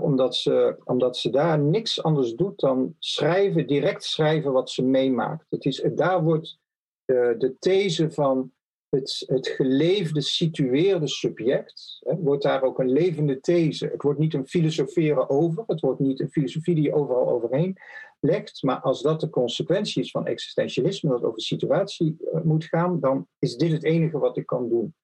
omdat, 0.00 0.34
ze, 0.34 0.76
omdat 0.84 1.16
ze 1.16 1.30
daar 1.30 1.58
niks 1.58 2.02
anders 2.02 2.34
doet 2.34 2.60
dan 2.60 2.94
schrijven, 2.98 3.66
direct 3.66 4.04
schrijven 4.04 4.52
wat 4.52 4.70
ze 4.70 4.84
meemaakt. 4.84 5.46
Het 5.50 5.64
is, 5.64 5.84
daar 5.94 6.22
wordt 6.22 6.58
de 7.04 7.56
these 7.58 8.10
van 8.10 8.52
het, 8.88 9.48
geleefde, 9.48 10.20
situeerde 10.20 11.08
subject, 11.08 11.98
hè, 12.00 12.16
wordt 12.16 12.42
daar 12.42 12.62
ook 12.62 12.78
een 12.78 12.92
levende 12.92 13.40
these. 13.40 13.86
Het 13.86 14.02
wordt 14.02 14.18
niet 14.18 14.34
een 14.34 14.46
filosoferen 14.46 15.30
over, 15.30 15.64
het 15.66 15.80
wordt 15.80 16.00
niet 16.00 16.20
een 16.20 16.30
filosofie 16.30 16.74
die 16.74 16.84
je 16.84 16.94
overal 16.94 17.28
overheen 17.28 17.76
legt, 18.20 18.62
maar 18.62 18.80
als 18.80 19.02
dat 19.02 19.20
de 19.20 19.30
consequentie 19.30 20.02
is 20.02 20.10
van 20.10 20.26
existentialisme, 20.26 21.10
dat 21.10 21.24
over 21.24 21.40
situatie 21.40 22.16
uh, 22.20 22.40
moet 22.42 22.64
gaan, 22.64 23.00
dan 23.00 23.28
is 23.38 23.56
dit 23.56 23.72
het 23.72 23.84
enige 23.84 24.18
wat 24.18 24.36
ik 24.36 24.46
kan 24.46 24.68
doen. 24.68 24.94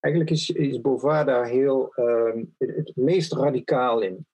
Eigenlijk 0.00 0.34
is, 0.34 0.50
is 0.50 0.80
Beauvoir 0.80 1.24
daar 1.24 1.46
heel, 1.46 1.92
uh, 1.96 2.42
het, 2.58 2.92
meest 2.94 3.32
radicaal 3.32 4.00
in. 4.00 4.26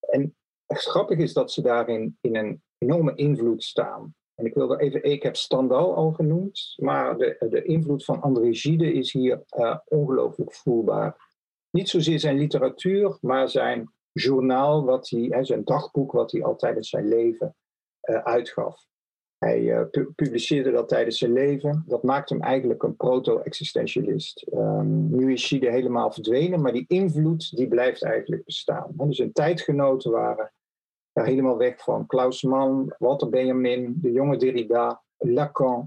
En 0.00 0.36
het 0.66 1.10
is 1.18 1.32
dat 1.32 1.52
ze 1.52 1.62
daarin 1.62 2.18
in 2.20 2.36
een 2.36 2.62
enorme 2.78 3.14
invloed 3.14 3.64
staan. 3.64 4.14
En 4.36 4.44
ik 4.44 4.54
wil 4.54 4.72
er 4.72 4.80
even, 4.80 5.02
ik 5.02 5.22
heb 5.22 5.36
Stendhal 5.36 5.94
al 5.94 6.12
genoemd, 6.12 6.74
maar 6.76 7.16
de, 7.18 7.46
de 7.50 7.62
invloed 7.62 8.04
van 8.04 8.20
André 8.20 8.54
Gide 8.54 8.92
is 8.92 9.12
hier 9.12 9.42
uh, 9.58 9.76
ongelooflijk 9.84 10.52
voelbaar. 10.52 11.34
Niet 11.70 11.88
zozeer 11.88 12.20
zijn 12.20 12.38
literatuur, 12.38 13.18
maar 13.20 13.48
zijn 13.48 13.90
journaal, 14.12 14.84
wat 14.84 15.08
hij, 15.08 15.44
zijn 15.44 15.64
dagboek, 15.64 16.12
wat 16.12 16.32
hij 16.32 16.44
al 16.44 16.56
tijdens 16.56 16.88
zijn 16.88 17.08
leven 17.08 17.56
uh, 18.02 18.16
uitgaf. 18.16 18.84
Hij 19.38 19.60
uh, 19.60 19.82
publiceerde 20.14 20.70
dat 20.70 20.88
tijdens 20.88 21.18
zijn 21.18 21.32
leven. 21.32 21.84
Dat 21.86 22.02
maakt 22.02 22.28
hem 22.28 22.42
eigenlijk 22.42 22.82
een 22.82 22.96
proto-existentialist. 22.96 24.46
Um, 24.52 25.16
nu 25.16 25.32
is 25.32 25.46
Gide 25.46 25.70
helemaal 25.70 26.12
verdwenen, 26.12 26.60
maar 26.60 26.72
die 26.72 26.84
invloed 26.88 27.56
die 27.56 27.68
blijft 27.68 28.02
eigenlijk 28.02 28.44
bestaan. 28.44 28.92
Dus 28.96 29.16
zijn 29.16 29.32
tijdgenoten 29.32 30.10
waren 30.10 30.52
helemaal 31.24 31.56
weg 31.56 31.82
van. 31.82 32.06
Klaus 32.06 32.42
Mann, 32.42 32.94
Walter 32.98 33.28
Benjamin, 33.28 33.98
de 34.00 34.12
jonge 34.12 34.36
Derrida, 34.36 35.02
Lacan. 35.16 35.84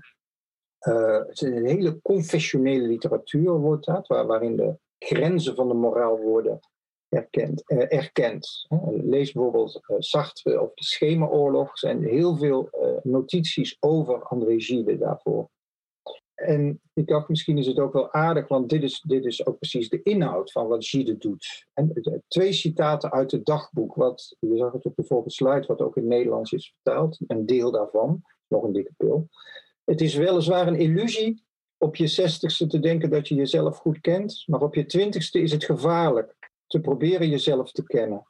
Uh, 0.88 1.18
het 1.18 1.42
is 1.42 1.42
een 1.42 1.66
hele 1.66 2.02
confessionele 2.02 2.88
literatuur 2.88 3.52
wordt 3.52 3.86
dat, 3.86 4.08
waar, 4.08 4.26
waarin 4.26 4.56
de 4.56 4.78
grenzen 4.98 5.56
van 5.56 5.68
de 5.68 5.74
moraal 5.74 6.18
worden 6.18 6.60
erkend. 7.10 7.72
Uh, 7.72 7.94
erkend. 7.94 8.66
Lees 8.90 9.32
bijvoorbeeld 9.32 9.82
uh, 9.88 9.96
Sartre 10.00 10.62
of 10.62 10.74
de 10.74 10.84
Schemeroorlog. 10.84 11.72
Er 11.72 11.78
zijn 11.78 12.04
heel 12.04 12.38
veel 12.38 12.70
notities 13.04 13.78
over 13.80 14.24
André 14.24 14.60
Gide 14.60 14.98
daarvoor. 14.98 15.50
En 16.40 16.82
ik 16.94 17.08
dacht, 17.08 17.30
misschien 17.30 17.58
is 17.58 17.68
het 17.68 17.80
ook 17.80 17.94
wel 17.94 18.14
aardig, 18.14 18.48
want 18.48 18.70
dit 18.70 18.84
is, 18.84 19.02
dit 19.02 19.26
is 19.26 19.46
ook 19.46 19.58
precies 19.58 19.90
de 19.90 20.02
inhoud 20.02 20.52
van 20.52 20.68
wat 20.68 20.86
Gide 20.86 21.18
doet. 21.18 21.66
En, 21.74 21.94
twee 22.28 22.54
citaten 22.54 23.12
uit 23.12 23.32
het 23.32 23.46
dagboek, 23.46 23.96
wat, 23.96 24.36
je 24.40 24.58
zag 24.58 24.72
het 24.72 24.86
op 24.86 24.96
de 24.96 25.04
volgende 25.04 25.34
slide, 25.34 25.68
wat 25.68 25.82
ook 25.82 25.96
in 25.96 26.02
het 26.02 26.12
Nederlands 26.12 26.52
is 26.52 26.74
vertaald. 26.74 27.20
Een 27.28 27.46
deel 27.46 27.72
daarvan, 27.72 28.22
nog 28.48 28.64
een 28.64 28.74
dikke 28.74 28.94
pil. 28.98 29.30
Het 29.84 30.02
is 30.02 30.16
weliswaar 30.16 30.68
een 30.68 30.80
illusie 30.80 31.44
op 31.78 31.96
je 31.96 32.08
zestigste 32.08 32.68
te 32.68 32.80
denken 32.80 33.10
dat 33.10 33.28
je 33.28 33.36
jezelf 33.36 33.78
goed 33.78 34.00
kent, 34.00 34.44
maar 34.46 34.62
op 34.62 34.76
je 34.76 34.86
twintigste 34.86 35.42
is 35.42 35.52
het 35.52 35.64
gevaarlijk 35.64 36.52
te 36.68 36.80
proberen 36.80 37.30
jezelf 37.30 37.72
te 37.72 37.84
kennen. 37.84 38.28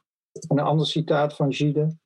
een 0.48 0.58
ander 0.58 0.86
citaat 0.86 1.36
van 1.36 1.52
Gide. 1.52 1.96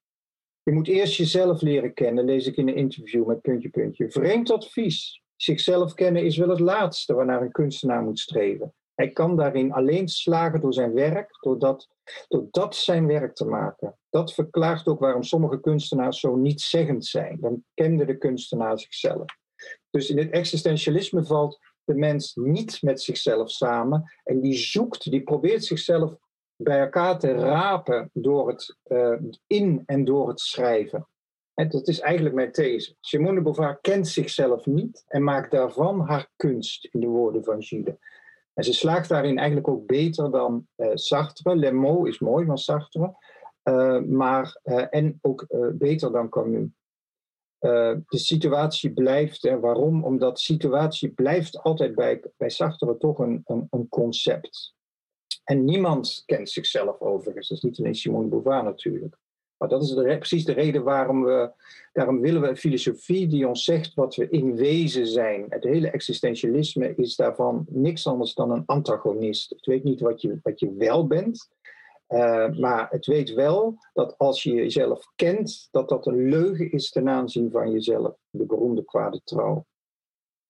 Je 0.63 0.73
moet 0.73 0.89
eerst 0.89 1.17
jezelf 1.17 1.61
leren 1.61 1.95
kennen, 1.95 2.25
lees 2.25 2.47
ik 2.47 2.57
in 2.57 2.69
een 2.69 2.77
interview 2.77 3.27
met 3.27 3.41
puntje 3.41 3.69
puntje. 3.69 4.11
Vreemd 4.11 4.51
advies. 4.51 5.23
Zichzelf 5.37 5.95
kennen 5.95 6.25
is 6.25 6.37
wel 6.37 6.49
het 6.49 6.61
laatste 6.61 7.15
waarnaar 7.15 7.43
een 7.43 7.53
kunstenaar 7.53 8.03
moet 8.03 8.19
streven. 8.19 8.75
Hij 8.95 9.11
kan 9.11 9.37
daarin 9.37 9.73
alleen 9.73 10.09
slagen 10.09 10.61
door 10.61 10.73
zijn 10.73 10.93
werk, 10.93 11.39
door 11.41 11.59
dat, 11.59 11.89
door 12.29 12.47
dat 12.51 12.77
zijn 12.77 13.07
werk 13.07 13.35
te 13.35 13.45
maken. 13.45 13.99
Dat 14.11 14.35
verklaart 14.35 14.87
ook 14.87 15.01
waarom 15.01 15.23
sommige 15.23 15.61
kunstenaars 15.61 16.21
zo 16.21 16.37
nietszeggend 16.37 17.07
zijn. 17.07 17.39
Dan 17.41 17.65
kende 17.75 18.05
de 18.05 18.19
kunstenaar 18.19 18.79
zichzelf. 18.79 19.25
Dus 19.91 20.11
in 20.11 20.19
het 20.19 20.31
existentialisme 20.31 21.25
valt 21.25 21.59
de 21.85 21.95
mens 21.95 22.35
niet 22.35 22.83
met 22.83 23.03
zichzelf 23.03 23.51
samen 23.51 24.13
en 24.23 24.41
die 24.41 24.57
zoekt, 24.57 25.11
die 25.11 25.23
probeert 25.23 25.65
zichzelf 25.65 26.17
bij 26.57 26.81
elkaar 26.81 27.19
te 27.19 27.33
rapen 27.33 28.11
door 28.13 28.49
het 28.49 28.77
uh, 28.87 29.19
in 29.47 29.83
en 29.87 30.05
door 30.05 30.29
het 30.29 30.41
schrijven. 30.41 31.09
En 31.55 31.69
dat 31.69 31.89
is 31.89 32.01
eigenlijk 32.01 32.35
mijn 32.35 32.53
these. 32.53 32.97
Simone 33.01 33.35
de 33.35 33.43
Beauvoir 33.43 33.79
kent 33.81 34.09
zichzelf 34.09 34.67
niet 34.67 35.05
en 35.07 35.23
maakt 35.23 35.51
daarvan 35.51 36.01
haar 36.01 36.31
kunst, 36.37 36.89
in 36.91 37.01
de 37.01 37.07
woorden 37.07 37.45
van 37.45 37.63
Gide. 37.63 37.99
En 38.55 38.65
ze 38.65 38.73
slaagt 38.73 39.09
daarin 39.09 39.37
eigenlijk 39.39 39.69
ook 39.69 39.87
beter 39.87 40.31
dan 40.31 40.67
uh, 40.77 40.91
Sartre. 40.95 41.57
Le 41.57 41.73
mot 41.73 42.07
is 42.07 42.19
mooi 42.19 42.47
van 42.47 42.59
Sartre, 42.59 43.17
uh, 43.65 44.01
maar, 44.01 44.61
en 44.91 45.19
ook 45.21 45.47
beter 45.73 46.13
dan 46.13 46.29
Camus. 46.29 46.69
de 47.59 48.05
situatie 48.09 48.93
blijft, 48.93 49.45
en 49.45 49.61
waarom? 49.61 50.05
Omdat 50.05 50.41
situatie 50.41 51.09
blijft 51.09 51.63
altijd 51.63 51.95
bij, 51.95 52.23
bij 52.37 52.51
Sartre 52.51 52.97
toch 52.97 53.19
een, 53.19 53.43
een, 53.45 53.67
een 53.71 53.89
concept. 53.89 54.75
En 55.45 55.65
niemand 55.65 56.23
kent 56.27 56.51
zichzelf 56.51 57.01
overigens. 57.01 57.49
Dat 57.49 57.57
is 57.57 57.65
niet 57.65 57.79
alleen 57.79 57.95
Simone 57.95 58.23
de 58.23 58.29
Beauvoir 58.29 58.65
natuurlijk. 58.65 59.17
Maar 59.57 59.69
dat 59.69 59.83
is 59.83 59.89
de, 59.89 60.17
precies 60.19 60.45
de 60.45 60.53
reden 60.53 60.83
waarom 60.83 61.25
we, 61.25 61.51
daarom 61.93 62.21
willen 62.21 62.41
we 62.41 62.49
een 62.49 62.57
filosofie 62.57 63.27
die 63.27 63.49
ons 63.49 63.65
zegt 63.65 63.95
wat 63.95 64.15
we 64.15 64.29
in 64.29 64.57
wezen 64.57 65.07
zijn. 65.07 65.47
Het 65.49 65.65
hele 65.65 65.91
existentialisme 65.91 66.95
is 66.97 67.17
daarvan 67.17 67.67
niks 67.69 68.07
anders 68.07 68.35
dan 68.35 68.51
een 68.51 68.63
antagonist. 68.67 69.51
Het 69.51 69.67
weet 69.67 69.85
niet 69.85 70.01
wat 70.01 70.21
je, 70.21 70.39
wat 70.43 70.61
je 70.61 70.75
wel 70.75 71.07
bent, 71.07 71.49
uh, 72.09 72.59
maar 72.59 72.87
het 72.91 73.07
weet 73.07 73.33
wel 73.35 73.77
dat 73.93 74.19
als 74.19 74.43
je 74.43 74.53
jezelf 74.53 75.13
kent, 75.17 75.69
dat 75.71 75.89
dat 75.89 76.07
een 76.07 76.29
leugen 76.29 76.73
is 76.73 76.91
ten 76.91 77.09
aanzien 77.09 77.51
van 77.51 77.71
jezelf. 77.71 78.17
De 78.31 78.47
beroemde 78.47 78.85
kwade 78.85 79.21
trouw. 79.25 79.67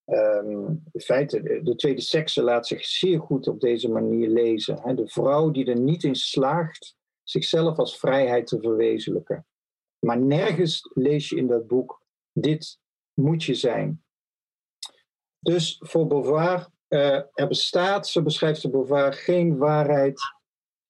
Um, 0.07 0.83
in 0.93 1.01
feite, 1.01 1.61
de 1.63 1.75
tweede 1.77 2.01
sekse 2.01 2.43
laat 2.43 2.67
zich 2.67 2.85
zeer 2.85 3.21
goed 3.21 3.49
op 3.49 3.61
deze 3.61 3.89
manier 3.89 4.29
lezen. 4.29 4.97
De 4.97 5.09
vrouw 5.09 5.51
die 5.51 5.65
er 5.65 5.79
niet 5.79 6.05
in 6.05 6.15
slaagt 6.15 6.97
zichzelf 7.25 7.79
als 7.79 7.99
vrijheid 7.99 8.47
te 8.47 8.61
verwezenlijken. 8.61 9.47
Maar 9.99 10.19
nergens 10.19 10.91
lees 10.95 11.29
je 11.29 11.37
in 11.37 11.47
dat 11.47 11.67
boek, 11.67 12.03
dit 12.33 12.79
moet 13.15 13.45
je 13.45 13.55
zijn. 13.55 14.03
Dus 15.39 15.77
voor 15.81 16.07
Beauvoir, 16.07 16.69
uh, 16.89 17.21
er 17.33 17.49
bestaat, 17.49 18.09
zo 18.09 18.23
beschrijft 18.23 18.63
de 18.63 18.71
Beauvoir, 18.71 19.13
geen 19.13 19.57
waarheid 19.57 20.21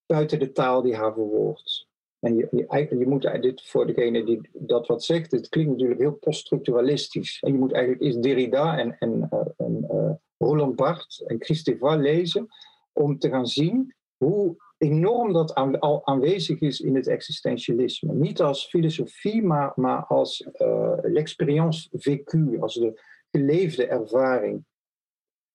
buiten 0.07 0.39
de 0.39 0.53
taal 0.53 0.83
die 0.83 0.97
haar 0.97 1.13
verwoordt. 1.13 1.89
En 2.19 2.37
je, 2.37 2.49
je, 2.51 2.99
je 2.99 3.07
moet 3.07 3.43
dit 3.43 3.63
voor 3.63 3.87
degene 3.87 4.25
die 4.25 4.49
dat 4.53 4.87
wat 4.87 5.05
zegt, 5.05 5.31
het 5.31 5.49
klinkt 5.49 5.71
natuurlijk 5.71 6.01
heel 6.01 6.13
poststructuralistisch. 6.15 7.39
En 7.41 7.53
je 7.53 7.59
moet 7.59 7.73
eigenlijk 7.73 8.05
eerst 8.05 8.23
Derrida 8.23 8.79
en, 8.79 8.99
en, 8.99 9.29
uh, 9.33 9.41
en 9.57 9.89
uh, 9.91 10.11
Roland 10.39 10.77
Barthes 10.77 11.23
en 11.23 11.43
Christophe 11.43 11.97
lezen 11.97 12.49
om 12.93 13.19
te 13.19 13.29
gaan 13.29 13.47
zien 13.47 13.95
hoe 14.17 14.57
enorm 14.85 15.33
dat 15.33 15.55
al 15.55 16.07
aanwezig 16.07 16.61
is 16.61 16.81
in 16.81 16.95
het 16.95 17.09
existentialisme. 17.09 18.15
Niet 18.15 18.41
als 18.41 18.67
filosofie, 18.67 19.43
maar, 19.43 19.73
maar 19.75 20.05
als 20.07 20.41
uh, 20.41 20.99
l'expérience 21.03 21.89
vécue, 21.93 22.61
als 22.61 22.75
de 22.75 23.01
geleefde 23.31 23.87
ervaring. 23.87 24.65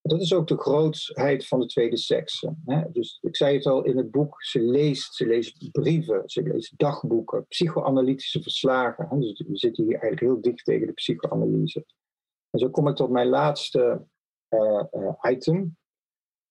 Dat 0.02 0.20
is 0.20 0.34
ook 0.34 0.46
de 0.46 0.58
grootheid 0.58 1.46
van 1.46 1.60
de 1.60 1.66
tweede 1.66 1.96
sekse. 1.96 2.54
Dus 2.92 3.18
ik 3.20 3.36
zei 3.36 3.56
het 3.56 3.66
al 3.66 3.84
in 3.84 3.96
het 3.96 4.10
boek, 4.10 4.42
ze 4.42 4.60
leest, 4.60 5.14
ze 5.14 5.26
leest 5.26 5.70
brieven, 5.70 6.22
ze 6.26 6.42
leest 6.42 6.78
dagboeken, 6.78 7.46
psychoanalytische 7.46 8.42
verslagen. 8.42 9.06
Hè? 9.10 9.18
Dus 9.18 9.44
we 9.48 9.56
zitten 9.56 9.84
hier 9.84 9.98
eigenlijk 9.98 10.32
heel 10.32 10.40
dicht 10.40 10.64
tegen 10.64 10.86
de 10.86 10.92
psychoanalyse. 10.92 11.84
En 12.50 12.58
zo 12.58 12.70
kom 12.70 12.88
ik 12.88 12.96
tot 12.96 13.10
mijn 13.10 13.28
laatste 13.28 14.06
uh, 14.48 14.84
uh, 14.92 15.12
item. 15.30 15.76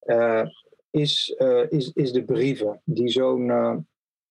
Uh, 0.03 0.45
is, 0.91 1.35
is, 1.69 1.91
is 1.93 2.11
de 2.11 2.23
brieven 2.23 2.81
die 2.83 3.09
zo'n 3.09 3.51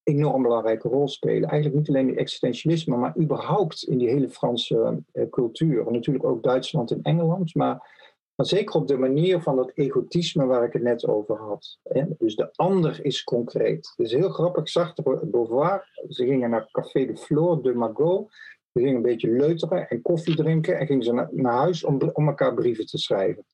enorm 0.03 0.43
belangrijke 0.43 0.89
rol 0.89 1.09
spelen. 1.09 1.49
Eigenlijk 1.49 1.75
niet 1.75 1.89
alleen 1.89 2.09
in 2.09 2.19
existentialisme, 2.19 2.97
maar 2.97 3.19
überhaupt 3.19 3.83
in 3.83 3.99
die 3.99 4.09
hele 4.09 4.29
Franse 4.29 5.03
cultuur. 5.31 5.87
En 5.87 5.93
natuurlijk 5.93 6.25
ook 6.25 6.43
Duitsland 6.43 6.91
en 6.91 7.03
Engeland, 7.03 7.55
maar 7.55 7.97
maar 8.39 8.47
zeker 8.47 8.75
op 8.75 8.89
de 8.89 8.99
manier 8.99 9.41
van 9.41 9.57
dat 9.57 9.73
egotisme 9.75 10.47
waar 10.47 10.65
ik 10.65 10.73
het 10.73 10.83
net 10.83 11.07
over 11.07 11.37
had. 11.37 11.79
Dus 12.19 12.37
de 12.37 12.49
ander 12.53 13.05
is 13.05 13.25
concreet. 13.25 13.93
Dus 13.97 14.13
heel 14.13 14.29
grappig, 14.29 14.69
zag 14.69 14.95
Beauvoir. 15.23 15.89
Ze 16.09 16.25
gingen 16.25 16.51
naar 16.51 16.69
Café 16.71 17.07
de 17.07 17.17
Flore 17.17 17.63
de 17.63 17.75
Magot. 17.75 18.33
Ze 18.73 18.81
gingen 18.81 18.95
een 18.95 19.03
beetje 19.03 19.31
leuteren 19.31 19.89
en 19.89 20.03
koffie 20.03 20.37
drinken. 20.37 20.79
En 20.79 20.87
gingen 20.87 21.05
ze 21.05 21.13
naar, 21.13 21.29
naar 21.33 21.53
huis 21.53 21.85
om, 21.85 22.11
om 22.13 22.29
elkaar 22.29 22.55
brieven 22.55 22.87
te 22.87 22.99
schrijven. 22.99 23.47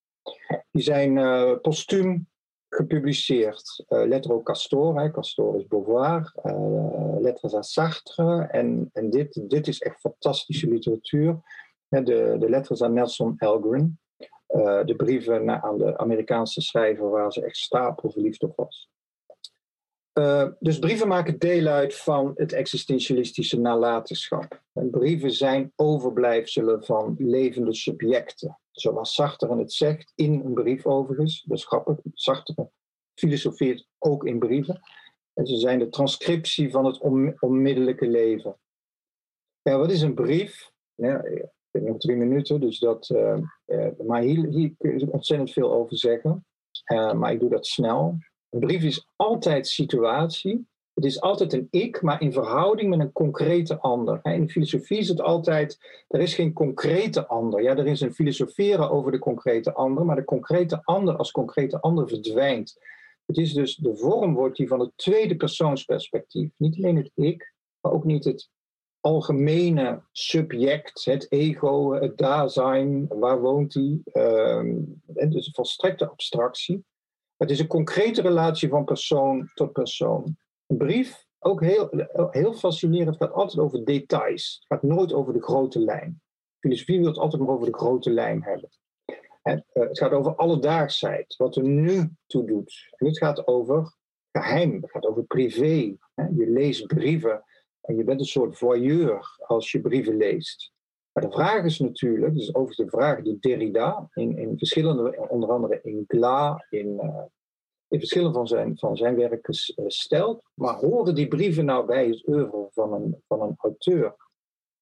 Die 0.71 0.83
zijn 0.83 1.17
uh, 1.17 1.59
postuum 1.61 2.29
gepubliceerd. 2.75 3.85
Uh, 3.89 4.07
Lettre 4.07 4.33
au 4.33 4.43
Castor, 4.43 5.01
hè. 5.01 5.11
Castor 5.11 5.57
is 5.57 5.67
Beauvoir. 5.67 6.35
Uh, 6.45 7.21
Lettres 7.21 7.55
à 7.55 7.63
Sartre. 7.63 8.49
En, 8.51 8.91
en 8.93 9.11
dit, 9.11 9.41
dit 9.51 9.69
is 9.69 9.79
echt 9.81 10.01
fantastische 10.01 10.69
literatuur. 10.69 11.41
De, 11.89 12.37
de 12.39 12.49
Lettres 12.49 12.83
aan 12.83 12.93
Nelson 12.93 13.35
Algren. 13.39 13.99
Uh, 14.49 14.85
de 14.85 14.97
brieven 14.97 15.63
aan 15.63 15.79
de 15.79 15.99
Amerikaanse 15.99 16.61
schrijver 16.61 17.11
waar 17.11 17.33
ze 17.33 17.45
echt 17.45 17.57
stapelverliefd 17.57 18.43
op 18.43 18.57
was. 18.57 18.91
Uh, 20.19 20.49
dus 20.59 20.79
brieven 20.79 21.09
maken 21.09 21.39
deel 21.39 21.67
uit 21.67 21.97
van 21.97 22.33
het 22.35 22.53
existentialistische 22.53 23.61
nalatenschap. 23.61 24.63
En 24.73 24.91
brieven 24.91 25.33
zijn 25.33 25.73
overblijfselen 25.77 26.85
van 26.85 27.15
levende 27.19 27.75
subjecten. 27.75 28.59
Zoals 28.71 29.15
Sartre 29.15 29.59
het 29.59 29.73
zegt, 29.73 30.13
in 30.15 30.43
een 30.45 30.55
brief 30.55 30.87
overigens. 30.87 31.43
Dat 31.43 31.59
is 31.59 31.67
grappig. 31.67 31.99
Sartre 32.13 32.71
filosofeert 33.15 33.87
ook 33.99 34.25
in 34.25 34.39
brieven. 34.39 34.81
En 35.33 35.47
ze 35.47 35.57
zijn 35.57 35.79
de 35.79 35.89
transcriptie 35.89 36.71
van 36.71 36.85
het 36.85 37.01
onmiddellijke 37.41 38.07
leven. 38.07 38.59
Ja, 39.63 39.79
wat 39.79 39.91
is 39.91 40.03
een 40.03 40.15
brief? 40.15 40.71
Ja, 40.95 41.25
ik 41.71 41.83
nog 41.83 41.99
drie 41.99 42.17
minuten, 42.17 42.61
dus 42.61 42.79
dat, 42.79 43.09
uh, 43.09 43.39
uh, 43.67 43.89
maar 44.07 44.23
hier, 44.23 44.49
hier 44.49 44.75
kun 44.79 44.99
je 44.99 45.13
ontzettend 45.13 45.53
veel 45.53 45.73
over 45.73 45.99
zeggen. 45.99 46.47
Maar 47.15 47.33
ik 47.33 47.41
doe 47.41 47.51
dat 47.51 47.67
snel. 47.67 48.19
Een 48.55 48.61
brief 48.61 48.83
is 48.83 49.09
altijd 49.17 49.67
situatie. 49.67 50.67
Het 50.95 51.05
is 51.05 51.21
altijd 51.21 51.53
een 51.53 51.69
ik, 51.71 52.03
maar 52.03 52.23
in 52.23 52.33
verhouding 52.33 52.91
met 52.91 53.01
een 53.01 53.13
concrete 53.13 53.81
ander. 53.81 54.21
In 54.23 54.47
de 54.47 54.53
filosofie 54.53 54.99
is 54.99 55.09
het 55.09 55.21
altijd, 55.21 55.79
er 56.09 56.21
is 56.21 56.35
geen 56.35 56.53
concrete 56.53 57.27
ander. 57.27 57.63
Ja, 57.63 57.77
er 57.77 57.87
is 57.87 58.01
een 58.01 58.15
filosoferen 58.15 58.91
over 58.91 59.13
de 59.13 59.19
concrete 59.19 59.73
ander, 59.73 60.05
maar 60.05 60.17
de 60.17 60.25
concrete 60.25 60.81
ander 60.85 61.17
als 61.17 61.31
concrete 61.31 61.81
ander 61.81 62.09
verdwijnt. 62.09 62.79
Het 63.27 63.37
is 63.37 63.53
dus, 63.53 63.77
de 63.77 63.97
vorm 63.97 64.35
wordt 64.35 64.57
die 64.57 64.69
van 64.69 64.81
het 64.81 64.93
tweede 64.97 65.37
persoonsperspectief. 65.37 66.51
Niet 66.57 66.77
alleen 66.77 66.97
het 66.97 67.11
ik, 67.15 67.55
maar 67.81 67.93
ook 67.93 68.05
niet 68.05 68.25
het 68.25 68.51
algemene 69.01 70.03
subject, 70.13 71.05
het 71.05 71.27
ego, 71.33 71.93
het 71.93 72.19
dasein, 72.19 73.07
waar 73.09 73.41
woont 73.41 73.75
hij? 73.75 74.01
Um, 74.13 75.03
dus 75.29 75.47
een 75.47 75.55
volstrekte 75.55 76.09
abstractie. 76.09 76.85
Het 77.37 77.51
is 77.51 77.59
een 77.59 77.67
concrete 77.67 78.23
relatie 78.23 78.69
van 78.69 78.85
persoon 78.85 79.51
tot 79.55 79.73
persoon. 79.73 80.37
Een 80.67 80.77
brief, 80.77 81.25
ook 81.39 81.61
heel, 81.61 82.07
heel 82.31 82.55
fascinerend, 82.55 83.17
gaat 83.17 83.33
altijd 83.33 83.59
over 83.59 83.85
details. 83.85 84.57
Het 84.67 84.81
gaat 84.81 84.91
nooit 84.91 85.13
over 85.13 85.33
de 85.33 85.43
grote 85.43 85.79
lijn. 85.79 86.23
Filosofie 86.61 86.99
wil 86.99 87.09
het 87.09 87.19
altijd 87.19 87.43
maar 87.43 87.55
over 87.55 87.67
de 87.67 87.79
grote 87.79 88.11
lijn 88.11 88.43
hebben. 88.43 88.69
En, 89.43 89.65
uh, 89.75 89.89
het 89.89 89.99
gaat 89.99 90.13
over 90.13 90.35
alledaagsheid, 90.35 91.37
wat 91.37 91.57
er 91.57 91.63
nu 91.63 92.11
toe 92.27 92.47
doet. 92.47 92.89
En 92.97 93.07
het 93.07 93.19
gaat 93.19 93.47
over 93.47 93.97
geheim, 94.33 94.83
het 94.83 94.91
gaat 94.91 95.07
over 95.07 95.25
privé. 95.25 95.97
Hè? 96.15 96.25
Je 96.25 96.47
leest 96.47 96.87
brieven 96.87 97.45
en 97.81 97.97
je 97.97 98.05
bent 98.05 98.21
een 98.21 98.27
soort 98.27 98.59
voyeur 98.59 99.37
als 99.47 99.73
je 99.73 99.81
brieven 99.81 100.17
leest. 100.17 100.73
Maar 101.15 101.25
de 101.25 101.33
vraag 101.33 101.65
is 101.65 101.79
natuurlijk, 101.79 102.35
dus 102.35 102.55
over 102.55 102.75
de 102.75 102.89
vraag 102.89 103.23
die 103.23 103.39
Derrida 103.41 104.09
in, 104.13 104.39
in 104.39 104.59
verschillende, 104.59 105.29
onder 105.29 105.51
andere 105.51 105.81
in 105.83 106.05
Gla, 106.07 106.67
in, 106.71 107.01
uh, 107.03 107.23
in 107.89 107.99
verschillende 107.99 108.35
van 108.35 108.47
zijn, 108.47 108.79
van 108.79 108.97
zijn 108.97 109.17
werken 109.17 109.55
uh, 109.77 109.85
stelt. 109.89 110.43
Maar 110.55 110.75
horen 110.75 111.15
die 111.15 111.29
brieven 111.29 111.65
nou 111.65 111.87
bij 111.87 112.09
het 112.09 112.27
oeuvre 112.27 112.69
van 112.73 112.93
een, 112.93 113.23
van 113.29 113.43
een 113.43 113.55
auteur? 113.57 114.17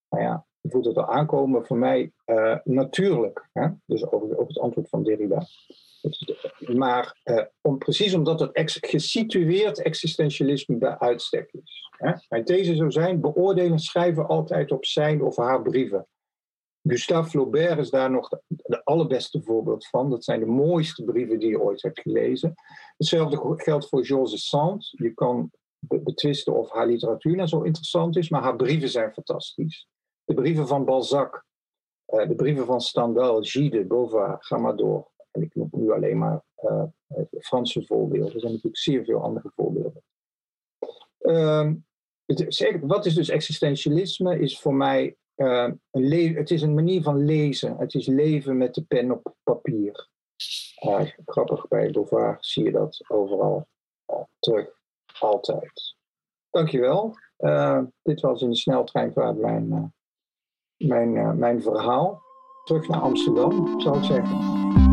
Nou 0.08 0.22
ja, 0.24 0.46
je 0.60 0.70
voelt 0.70 0.84
het 0.84 0.96
al 0.96 1.08
aankomen 1.08 1.66
voor 1.66 1.78
mij 1.78 2.12
uh, 2.26 2.56
natuurlijk. 2.64 3.48
Hè? 3.52 3.68
Dus 3.86 4.12
over, 4.12 4.38
het 4.38 4.58
antwoord 4.58 4.88
van 4.88 5.02
Derrida. 5.02 5.46
Maar 6.74 7.20
om, 7.60 7.78
precies 7.78 8.14
omdat 8.14 8.40
het 8.40 8.52
ex 8.52 8.78
gesitueerd 8.80 9.82
existentialisme 9.82 10.76
bij 10.76 10.98
uitstek 10.98 11.52
is. 11.52 11.88
Hè? 11.96 12.12
Mijn 12.28 12.44
these 12.44 12.74
zou 12.74 12.90
zijn, 12.90 13.20
beoordelen 13.20 13.78
schrijven 13.78 14.26
altijd 14.26 14.72
op 14.72 14.84
zijn 14.84 15.22
of 15.22 15.36
haar 15.36 15.62
brieven. 15.62 16.06
Gustave 16.82 17.30
Flaubert 17.30 17.78
is 17.78 17.90
daar 17.90 18.10
nog 18.10 18.28
de, 18.46 18.84
allerbeste 18.84 19.42
voorbeeld 19.42 19.86
van. 19.86 20.10
Dat 20.10 20.24
zijn 20.24 20.40
de 20.40 20.46
mooiste 20.46 21.04
brieven 21.04 21.38
die 21.38 21.48
je 21.48 21.60
ooit 21.60 21.82
hebt 21.82 22.00
gelezen. 22.00 22.54
Hetzelfde 22.96 23.54
geldt 23.56 23.88
voor 23.88 24.04
Georges 24.04 24.48
Sand. 24.48 24.88
Je 24.90 25.14
kan 25.14 25.50
betwisten 25.78 26.54
of 26.54 26.70
haar 26.70 26.86
literatuur 26.86 27.36
nou 27.36 27.48
zo 27.48 27.62
interessant 27.62 28.16
is, 28.16 28.28
maar 28.28 28.42
haar 28.42 28.56
brieven 28.56 28.88
zijn 28.88 29.12
fantastisch. 29.12 29.88
De 30.24 30.34
brieven 30.34 30.66
van 30.66 30.84
Balzac, 30.84 31.44
uh, 32.08 32.28
de 32.28 32.34
brieven 32.34 32.66
van 32.66 32.80
Stendhal, 32.80 33.42
Gide, 33.42 33.84
Beauvoir, 33.84 34.36
ga 34.38 34.72
door. 34.72 35.10
En 35.30 35.42
ik 35.42 35.54
noem 35.54 35.68
nu 35.70 35.92
alleen 35.92 36.18
maar 36.18 36.44
uh, 36.64 36.82
Franse 37.40 37.84
voorbeelden. 37.86 38.34
Er 38.34 38.40
zijn 38.40 38.52
natuurlijk 38.52 38.82
zeer 38.82 39.04
veel 39.04 39.22
andere 39.22 39.52
voorbeelden. 39.54 40.02
Het, 42.26 42.78
wat 42.80 43.06
is 43.06 43.14
dus 43.14 43.28
existentialisme? 43.28 44.38
Is 44.38 44.60
voor 44.60 44.74
mij 44.74 45.16
uh, 45.42 45.70
een 45.90 46.37
het 46.37 46.50
is 46.50 46.62
een 46.62 46.74
manier 46.74 47.02
van 47.02 47.24
lezen. 47.24 47.76
Het 47.76 47.94
is 47.94 48.07
leven 48.07 48.57
met 48.57 48.74
de 48.74 48.83
pen 48.83 49.11
op 49.11 49.35
papier. 49.42 50.09
Uh, 50.85 51.00
grappig, 51.24 51.68
bij 51.68 51.90
Beauvoir 51.90 52.37
zie 52.40 52.64
je 52.64 52.72
dat 52.72 53.05
overal 53.09 53.66
terug. 54.38 54.68
Altijd. 55.18 55.96
Dankjewel. 56.50 57.16
dit 58.02 58.20
was 58.20 58.42
in 58.42 58.50
de 58.50 58.57
sneltreinvaart 58.57 59.38
mijn, 59.38 59.94
mijn, 60.76 61.38
mijn 61.38 61.62
verhaal. 61.62 62.22
Terug 62.64 62.88
naar 62.88 63.00
Amsterdam, 63.00 63.81
zou 63.81 63.98
ik 63.98 64.05
zeggen. 64.05 64.91